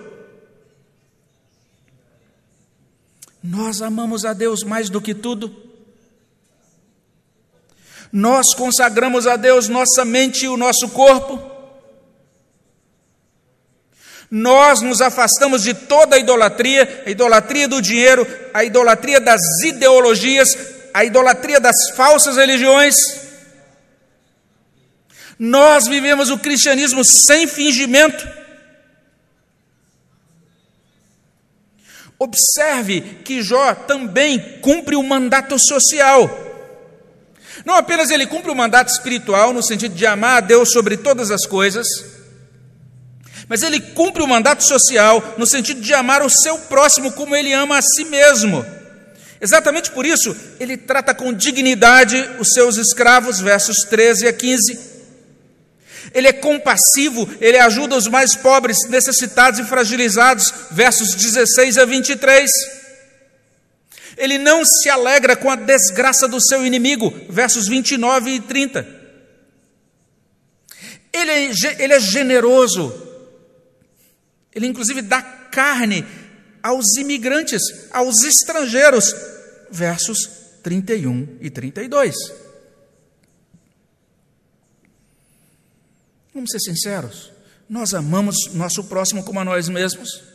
Nós 3.43 3.81
amamos 3.81 4.23
a 4.23 4.33
Deus 4.33 4.63
mais 4.63 4.89
do 4.89 5.01
que 5.01 5.13
tudo. 5.13 5.64
Nós 8.11 8.53
consagramos 8.55 9.27
a 9.27 9.35
Deus 9.35 9.67
nossa 9.67 10.05
mente 10.05 10.45
e 10.45 10.47
o 10.47 10.57
nosso 10.57 10.89
corpo. 10.89 11.55
Nós 14.29 14.81
nos 14.81 15.01
afastamos 15.01 15.63
de 15.63 15.73
toda 15.73 16.15
a 16.15 16.19
idolatria, 16.19 17.03
a 17.05 17.09
idolatria 17.09 17.67
do 17.67 17.81
dinheiro, 17.81 18.27
a 18.53 18.63
idolatria 18.63 19.19
das 19.19 19.41
ideologias, 19.63 20.49
a 20.93 21.05
idolatria 21.05 21.59
das 21.59 21.75
falsas 21.95 22.37
religiões. 22.37 22.95
Nós 25.37 25.87
vivemos 25.87 26.29
o 26.29 26.39
cristianismo 26.39 27.03
sem 27.03 27.47
fingimento. 27.47 28.27
Observe 32.17 33.01
que 33.23 33.41
Jó 33.41 33.75
também 33.75 34.59
cumpre 34.61 34.95
o 34.95 35.03
mandato 35.03 35.59
social. 35.59 36.44
Não 37.65 37.73
apenas 37.75 38.11
ele 38.11 38.27
cumpre 38.27 38.51
o 38.51 38.55
mandato 38.55 38.89
espiritual, 38.89 39.51
no 39.51 39.63
sentido 39.63 39.95
de 39.95 40.05
amar 40.05 40.37
a 40.37 40.39
Deus 40.41 40.69
sobre 40.71 40.95
todas 40.97 41.31
as 41.31 41.45
coisas, 41.47 41.87
mas 43.49 43.63
ele 43.63 43.79
cumpre 43.79 44.21
o 44.23 44.27
mandato 44.27 44.63
social, 44.63 45.35
no 45.37 45.47
sentido 45.47 45.81
de 45.81 45.93
amar 45.93 46.23
o 46.23 46.29
seu 46.29 46.57
próximo 46.59 47.11
como 47.11 47.35
ele 47.35 47.53
ama 47.53 47.79
a 47.79 47.81
si 47.81 48.05
mesmo. 48.05 48.65
Exatamente 49.41 49.91
por 49.91 50.05
isso, 50.05 50.35
ele 50.59 50.77
trata 50.77 51.13
com 51.13 51.33
dignidade 51.33 52.17
os 52.39 52.49
seus 52.53 52.77
escravos, 52.77 53.39
versos 53.39 53.77
13 53.89 54.27
a 54.27 54.33
15. 54.33 54.95
Ele 56.13 56.27
é 56.27 56.33
compassivo, 56.33 57.27
ele 57.41 57.57
ajuda 57.57 57.95
os 57.95 58.07
mais 58.07 58.35
pobres, 58.35 58.77
necessitados 58.87 59.59
e 59.59 59.63
fragilizados, 59.63 60.53
versos 60.71 61.13
16 61.13 61.77
a 61.77 61.85
23. 61.85 62.49
Ele 64.17 64.37
não 64.37 64.63
se 64.63 64.89
alegra 64.89 65.35
com 65.35 65.49
a 65.49 65.55
desgraça 65.55 66.27
do 66.27 66.41
seu 66.41 66.65
inimigo, 66.65 67.13
versos 67.29 67.67
29 67.67 68.31
e 68.31 68.39
30. 68.39 68.87
Ele 71.11 71.31
é, 71.31 71.51
ele 71.79 71.93
é 71.93 71.99
generoso, 71.99 72.93
ele 74.53 74.67
inclusive 74.67 75.01
dá 75.01 75.21
carne 75.21 76.05
aos 76.61 76.95
imigrantes, 76.97 77.61
aos 77.91 78.23
estrangeiros. 78.23 79.13
Versos 79.71 80.17
31 80.63 81.37
e 81.41 81.49
32. 81.49 82.15
Vamos 86.33 86.51
ser 86.51 86.59
sinceros, 86.59 87.31
nós 87.69 87.93
amamos 87.93 88.35
nosso 88.53 88.83
próximo 88.83 89.23
como 89.23 89.39
a 89.39 89.45
nós 89.45 89.69
mesmos. 89.69 90.34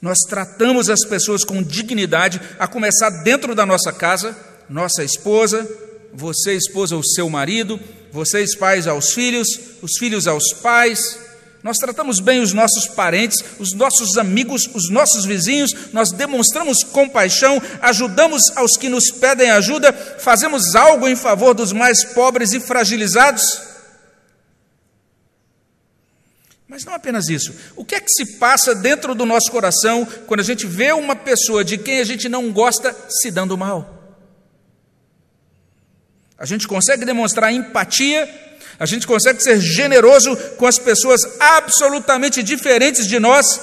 Nós 0.00 0.18
tratamos 0.28 0.88
as 0.88 1.04
pessoas 1.06 1.44
com 1.44 1.62
dignidade, 1.62 2.40
a 2.58 2.66
começar 2.66 3.10
dentro 3.22 3.54
da 3.54 3.66
nossa 3.66 3.92
casa, 3.92 4.36
nossa 4.68 5.04
esposa, 5.04 5.68
você, 6.12 6.54
esposa, 6.54 6.96
o 6.96 7.04
seu 7.04 7.28
marido, 7.28 7.78
vocês, 8.10 8.56
pais, 8.56 8.86
aos 8.86 9.12
filhos, 9.12 9.46
os 9.82 9.92
filhos 9.98 10.26
aos 10.26 10.52
pais, 10.54 11.18
nós 11.62 11.76
tratamos 11.76 12.20
bem 12.20 12.40
os 12.40 12.54
nossos 12.54 12.86
parentes, 12.86 13.44
os 13.58 13.74
nossos 13.74 14.16
amigos, 14.16 14.62
os 14.72 14.88
nossos 14.88 15.26
vizinhos, 15.26 15.70
nós 15.92 16.10
demonstramos 16.10 16.82
compaixão, 16.82 17.60
ajudamos 17.82 18.42
aos 18.56 18.78
que 18.78 18.88
nos 18.88 19.10
pedem 19.10 19.50
ajuda, 19.50 19.92
fazemos 19.92 20.74
algo 20.74 21.06
em 21.06 21.14
favor 21.14 21.52
dos 21.52 21.72
mais 21.72 22.02
pobres 22.14 22.52
e 22.54 22.60
fragilizados. 22.60 23.42
Mas 26.70 26.84
não 26.84 26.94
apenas 26.94 27.28
isso. 27.28 27.52
O 27.74 27.84
que 27.84 27.96
é 27.96 28.00
que 28.00 28.08
se 28.08 28.38
passa 28.38 28.76
dentro 28.76 29.12
do 29.12 29.26
nosso 29.26 29.50
coração 29.50 30.06
quando 30.28 30.38
a 30.38 30.44
gente 30.44 30.66
vê 30.66 30.92
uma 30.92 31.16
pessoa 31.16 31.64
de 31.64 31.76
quem 31.76 31.98
a 31.98 32.04
gente 32.04 32.28
não 32.28 32.52
gosta 32.52 32.96
se 33.08 33.28
dando 33.28 33.58
mal? 33.58 33.98
A 36.38 36.46
gente 36.46 36.68
consegue 36.68 37.04
demonstrar 37.04 37.52
empatia 37.52 38.28
a 38.78 38.86
gente 38.86 39.06
consegue 39.06 39.42
ser 39.42 39.60
generoso 39.60 40.34
com 40.56 40.66
as 40.66 40.78
pessoas 40.78 41.20
absolutamente 41.38 42.42
diferentes 42.42 43.06
de 43.06 43.18
nós, 43.18 43.60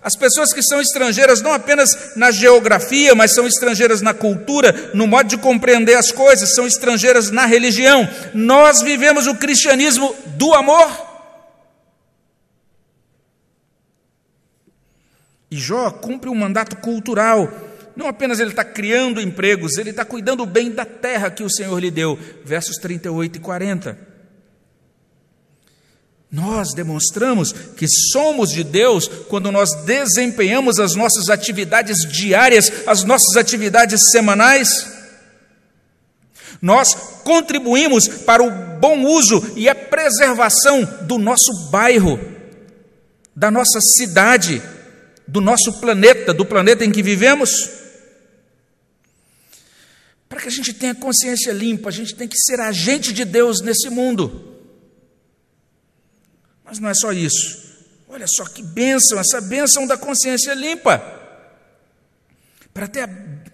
as 0.00 0.14
pessoas 0.14 0.52
que 0.52 0.62
são 0.62 0.80
estrangeiras 0.80 1.40
não 1.42 1.52
apenas 1.52 2.14
na 2.14 2.30
geografia, 2.30 3.12
mas 3.12 3.34
são 3.34 3.44
estrangeiras 3.44 4.00
na 4.00 4.14
cultura, 4.14 4.92
no 4.94 5.08
modo 5.08 5.28
de 5.28 5.36
compreender 5.36 5.96
as 5.96 6.12
coisas, 6.12 6.54
são 6.54 6.64
estrangeiras 6.64 7.28
na 7.28 7.44
religião. 7.44 8.08
Nós 8.32 8.82
vivemos 8.82 9.26
o 9.26 9.34
cristianismo 9.34 10.14
do 10.36 10.54
amor. 10.54 11.11
E 15.52 15.56
Jó 15.58 15.90
cumpre 15.90 16.30
um 16.30 16.34
mandato 16.34 16.76
cultural. 16.76 17.46
Não 17.94 18.06
apenas 18.06 18.40
ele 18.40 18.48
está 18.48 18.64
criando 18.64 19.20
empregos, 19.20 19.76
ele 19.76 19.90
está 19.90 20.02
cuidando 20.02 20.46
bem 20.46 20.70
da 20.70 20.86
terra 20.86 21.30
que 21.30 21.42
o 21.42 21.50
Senhor 21.50 21.78
lhe 21.78 21.90
deu. 21.90 22.18
Versos 22.42 22.76
38 22.78 23.36
e 23.36 23.38
40. 23.38 23.98
Nós 26.30 26.72
demonstramos 26.74 27.52
que 27.52 27.86
somos 27.86 28.48
de 28.48 28.64
Deus 28.64 29.06
quando 29.28 29.52
nós 29.52 29.68
desempenhamos 29.84 30.78
as 30.78 30.94
nossas 30.94 31.28
atividades 31.28 31.98
diárias, 32.10 32.72
as 32.86 33.04
nossas 33.04 33.36
atividades 33.36 34.10
semanais. 34.10 34.70
Nós 36.62 36.94
contribuímos 37.24 38.08
para 38.08 38.42
o 38.42 38.78
bom 38.78 39.04
uso 39.04 39.52
e 39.54 39.68
a 39.68 39.74
preservação 39.74 40.82
do 41.02 41.18
nosso 41.18 41.68
bairro, 41.70 42.18
da 43.36 43.50
nossa 43.50 43.80
cidade, 43.82 44.62
do 45.32 45.40
nosso 45.40 45.80
planeta, 45.80 46.34
do 46.34 46.44
planeta 46.44 46.84
em 46.84 46.92
que 46.92 47.02
vivemos. 47.02 47.70
Para 50.28 50.42
que 50.42 50.48
a 50.48 50.50
gente 50.50 50.74
tenha 50.74 50.94
consciência 50.94 51.52
limpa, 51.52 51.88
a 51.88 51.92
gente 51.92 52.14
tem 52.14 52.28
que 52.28 52.36
ser 52.36 52.60
agente 52.60 53.14
de 53.14 53.24
Deus 53.24 53.62
nesse 53.62 53.88
mundo. 53.88 54.58
Mas 56.62 56.78
não 56.78 56.90
é 56.90 56.94
só 56.94 57.12
isso. 57.14 57.62
Olha 58.08 58.26
só 58.28 58.44
que 58.44 58.62
bênção, 58.62 59.18
essa 59.18 59.40
bênção 59.40 59.86
da 59.86 59.96
consciência 59.96 60.52
limpa. 60.52 61.02
Para 62.74 62.86
ter, 62.86 63.08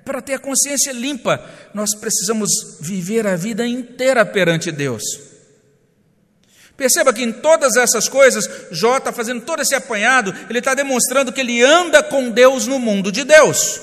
para 0.05 0.21
ter 0.21 0.35
a 0.35 0.39
consciência 0.41 0.91
limpa, 0.91 1.49
nós 1.73 1.95
precisamos 1.95 2.79
viver 2.81 3.25
a 3.25 3.37
vida 3.37 3.65
inteira 3.65 4.27
perante 4.27 4.73
Deus. 4.73 5.28
Perceba 6.79 7.13
que 7.13 7.25
em 7.25 7.33
todas 7.33 7.75
essas 7.75 8.09
coisas, 8.09 8.49
Jó 8.71 8.99
está 8.99 9.13
fazendo 9.13 9.41
todo 9.41 9.61
esse 9.61 9.75
apanhado, 9.75 10.33
ele 10.49 10.61
está 10.61 10.75
demonstrando 10.75 11.33
que 11.33 11.41
ele 11.41 11.61
anda 11.61 12.05
com 12.05 12.31
Deus 12.31 12.69
no 12.69 12.79
mundo 12.79 13.11
de 13.11 13.25
Deus. 13.25 13.81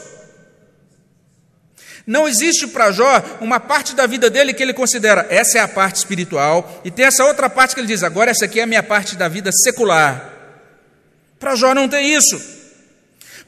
Não 2.07 2.25
existe 2.25 2.67
para 2.67 2.93
Jó 2.93 3.21
uma 3.41 3.59
parte 3.59 3.93
da 3.93 4.07
vida 4.07 4.29
dele 4.29 4.53
que 4.53 4.63
ele 4.63 4.73
considera 4.73 5.27
essa 5.29 5.57
é 5.57 5.61
a 5.61 5.67
parte 5.67 5.97
espiritual, 5.97 6.81
e 6.85 6.89
tem 6.89 7.03
essa 7.03 7.25
outra 7.25 7.49
parte 7.49 7.75
que 7.75 7.81
ele 7.81 7.87
diz 7.87 8.01
agora 8.01 8.31
essa 8.31 8.45
aqui 8.45 8.61
é 8.61 8.63
a 8.63 8.67
minha 8.67 8.81
parte 8.81 9.17
da 9.17 9.27
vida 9.27 9.51
secular. 9.51 10.31
Para 11.37 11.53
Jó 11.53 11.75
não 11.75 11.89
tem 11.89 12.15
isso. 12.15 12.39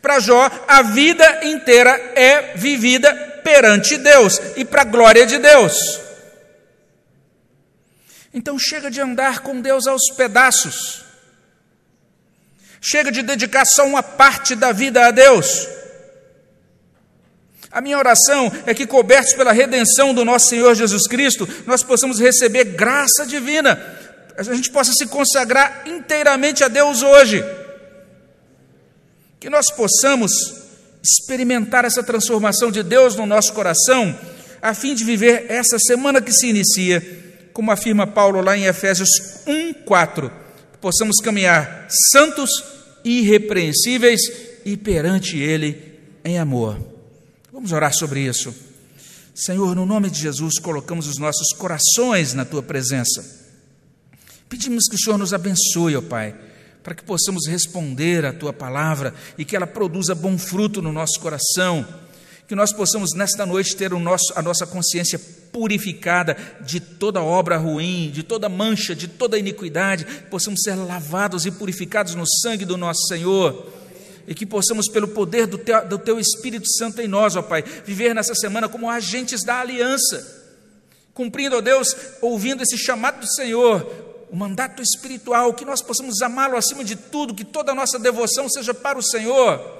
Para 0.01 0.19
Jó, 0.19 0.51
a 0.67 0.81
vida 0.81 1.45
inteira 1.45 1.91
é 2.15 2.51
vivida 2.57 3.13
perante 3.45 3.95
Deus 3.95 4.41
e 4.57 4.65
para 4.65 4.81
a 4.81 4.85
glória 4.85 5.25
de 5.25 5.37
Deus. 5.37 6.06
Então 8.33 8.57
chega 8.59 8.91
de 8.91 9.01
andar 9.01 9.39
com 9.39 9.61
Deus 9.61 9.87
aos 9.87 10.09
pedaços. 10.15 11.03
Chega 12.79 13.11
de 13.11 13.21
dedicar 13.21 13.65
só 13.65 13.85
uma 13.85 14.03
parte 14.03 14.55
da 14.55 14.71
vida 14.71 15.07
a 15.07 15.11
Deus. 15.11 15.67
A 17.71 17.81
minha 17.81 17.97
oração 17.97 18.51
é 18.65 18.73
que, 18.73 18.87
cobertos 18.87 19.33
pela 19.33 19.51
redenção 19.51 20.13
do 20.13 20.23
nosso 20.23 20.47
Senhor 20.49 20.73
Jesus 20.73 21.07
Cristo, 21.07 21.47
nós 21.65 21.83
possamos 21.83 22.19
receber 22.19 22.63
graça 22.63 23.25
divina, 23.25 23.79
a 24.37 24.43
gente 24.43 24.71
possa 24.71 24.93
se 24.93 25.07
consagrar 25.07 25.83
inteiramente 25.85 26.63
a 26.63 26.67
Deus 26.67 27.01
hoje, 27.01 27.43
que 29.39 29.49
nós 29.49 29.69
possamos 29.69 30.31
experimentar 31.03 31.85
essa 31.85 32.01
transformação 32.01 32.71
de 32.71 32.83
Deus 32.83 33.15
no 33.15 33.25
nosso 33.25 33.53
coração, 33.53 34.17
a 34.61 34.73
fim 34.73 34.95
de 34.95 35.03
viver 35.03 35.45
essa 35.49 35.77
semana 35.77 36.21
que 36.21 36.31
se 36.31 36.47
inicia, 36.47 37.26
como 37.57 37.71
afirma 37.71 38.05
Paulo 38.05 38.39
lá 38.39 38.55
em 38.55 38.65
Efésios 38.65 39.09
1:4, 39.47 40.31
possamos 40.79 41.15
caminhar 41.15 41.87
santos, 42.11 42.51
irrepreensíveis 43.03 44.21
e 44.63 44.77
perante 44.77 45.39
ele 45.39 45.97
em 46.23 46.37
amor. 46.37 46.79
Vamos 47.51 47.71
orar 47.71 47.91
sobre 47.91 48.19
isso. 48.19 48.53
Senhor, 49.33 49.75
no 49.75 49.87
nome 49.87 50.11
de 50.11 50.21
Jesus, 50.21 50.59
colocamos 50.59 51.07
os 51.07 51.17
nossos 51.17 51.51
corações 51.57 52.35
na 52.35 52.45
tua 52.45 52.61
presença. 52.61 53.25
Pedimos 54.47 54.83
que 54.87 54.95
o 54.95 54.99
Senhor 54.99 55.17
nos 55.17 55.33
abençoe, 55.33 55.95
ó 55.95 56.01
Pai 56.01 56.35
para 56.83 56.95
que 56.95 57.03
possamos 57.03 57.47
responder 57.47 58.23
à 58.23 58.31
tua 58.31 58.53
palavra 58.53 59.13
e 59.37 59.43
que 59.43 59.57
ela 59.57 59.67
produza 59.67 60.15
bom 60.15 60.37
fruto 60.37 60.81
no 60.81 60.93
nosso 60.93 61.19
coração. 61.19 61.85
Que 62.47 62.55
nós 62.55 62.71
possamos 62.71 63.13
nesta 63.13 63.45
noite 63.45 63.75
ter 63.75 63.93
o 63.93 63.99
nosso, 63.99 64.31
a 64.37 64.41
nossa 64.41 64.65
consciência 64.65 65.19
purificada 65.57 66.37
de 66.61 66.79
toda 66.79 67.19
obra 67.19 67.57
ruim, 67.57 68.11
de 68.13 68.21
toda 68.21 68.47
mancha, 68.47 68.95
de 68.95 69.07
toda 69.07 69.39
iniquidade, 69.39 70.05
possamos 70.29 70.61
ser 70.61 70.75
lavados 70.75 71.47
e 71.47 71.51
purificados 71.51 72.13
no 72.13 72.27
sangue 72.27 72.63
do 72.63 72.77
nosso 72.77 73.07
Senhor 73.07 73.73
e 74.27 74.35
que 74.35 74.45
possamos, 74.45 74.87
pelo 74.87 75.07
poder 75.07 75.47
do 75.47 75.57
teu, 75.57 75.87
do 75.87 75.97
teu, 75.97 76.19
Espírito 76.19 76.69
Santo 76.69 77.01
em 77.01 77.07
nós, 77.07 77.35
ó 77.35 77.41
Pai, 77.41 77.63
viver 77.63 78.13
nessa 78.13 78.35
semana 78.35 78.69
como 78.69 78.87
agentes 78.87 79.43
da 79.43 79.59
aliança, 79.61 80.45
cumprindo, 81.11 81.57
ó 81.57 81.61
Deus, 81.61 81.95
ouvindo 82.21 82.61
esse 82.61 82.77
chamado 82.77 83.21
do 83.21 83.33
Senhor, 83.33 84.27
o 84.29 84.35
mandato 84.35 84.79
espiritual, 84.79 85.55
que 85.55 85.65
nós 85.65 85.81
possamos 85.81 86.21
amá-lo 86.21 86.55
acima 86.55 86.83
de 86.83 86.95
tudo, 86.95 87.33
que 87.33 87.45
toda 87.45 87.71
a 87.71 87.75
nossa 87.75 87.97
devoção 87.97 88.47
seja 88.47 88.75
para 88.75 88.99
o 88.99 89.03
Senhor. 89.03 89.76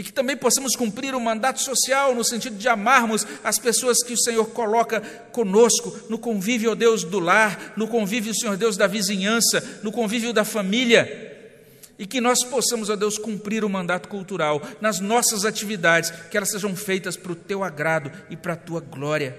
E 0.00 0.02
que 0.02 0.14
também 0.14 0.34
possamos 0.34 0.74
cumprir 0.74 1.14
o 1.14 1.20
mandato 1.20 1.60
social 1.60 2.14
no 2.14 2.24
sentido 2.24 2.56
de 2.56 2.66
amarmos 2.66 3.26
as 3.44 3.58
pessoas 3.58 4.02
que 4.02 4.14
o 4.14 4.18
Senhor 4.18 4.46
coloca 4.46 5.02
conosco, 5.30 5.94
no 6.08 6.16
convívio, 6.16 6.70
ó 6.70 6.74
Deus, 6.74 7.04
do 7.04 7.20
lar, 7.20 7.74
no 7.76 7.86
convívio, 7.86 8.34
Senhor 8.34 8.56
Deus, 8.56 8.78
da 8.78 8.86
vizinhança, 8.86 9.80
no 9.82 9.92
convívio 9.92 10.32
da 10.32 10.42
família. 10.42 11.52
E 11.98 12.06
que 12.06 12.18
nós 12.18 12.42
possamos, 12.42 12.88
ó 12.88 12.96
Deus, 12.96 13.18
cumprir 13.18 13.62
o 13.62 13.68
mandato 13.68 14.08
cultural 14.08 14.62
nas 14.80 15.00
nossas 15.00 15.44
atividades, 15.44 16.10
que 16.30 16.36
elas 16.38 16.50
sejam 16.50 16.74
feitas 16.74 17.14
para 17.14 17.32
o 17.32 17.36
teu 17.36 17.62
agrado 17.62 18.10
e 18.30 18.38
para 18.38 18.54
a 18.54 18.56
tua 18.56 18.80
glória. 18.80 19.36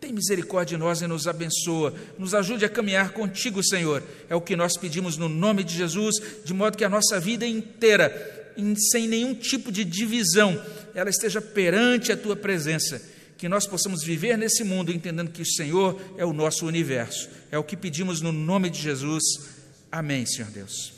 Tem 0.00 0.12
misericórdia 0.12 0.76
de 0.76 0.82
nós 0.82 1.02
e 1.02 1.06
nos 1.06 1.28
abençoa. 1.28 1.94
Nos 2.18 2.34
ajude 2.34 2.64
a 2.64 2.68
caminhar 2.68 3.12
contigo, 3.12 3.62
Senhor. 3.62 4.02
É 4.28 4.34
o 4.34 4.40
que 4.40 4.56
nós 4.56 4.76
pedimos 4.76 5.16
no 5.16 5.28
nome 5.28 5.62
de 5.62 5.72
Jesus, 5.72 6.16
de 6.44 6.52
modo 6.52 6.76
que 6.76 6.84
a 6.84 6.88
nossa 6.88 7.20
vida 7.20 7.46
inteira, 7.46 8.43
sem 8.90 9.08
nenhum 9.08 9.34
tipo 9.34 9.70
de 9.70 9.84
divisão, 9.84 10.60
ela 10.94 11.10
esteja 11.10 11.40
perante 11.40 12.12
a 12.12 12.16
tua 12.16 12.36
presença. 12.36 13.02
Que 13.36 13.48
nós 13.48 13.66
possamos 13.66 14.02
viver 14.02 14.38
nesse 14.38 14.64
mundo 14.64 14.92
entendendo 14.92 15.30
que 15.30 15.42
o 15.42 15.46
Senhor 15.46 16.00
é 16.16 16.24
o 16.24 16.32
nosso 16.32 16.66
universo. 16.66 17.28
É 17.50 17.58
o 17.58 17.64
que 17.64 17.76
pedimos 17.76 18.20
no 18.20 18.32
nome 18.32 18.70
de 18.70 18.80
Jesus. 18.80 19.22
Amém, 19.90 20.24
Senhor 20.24 20.50
Deus. 20.50 20.93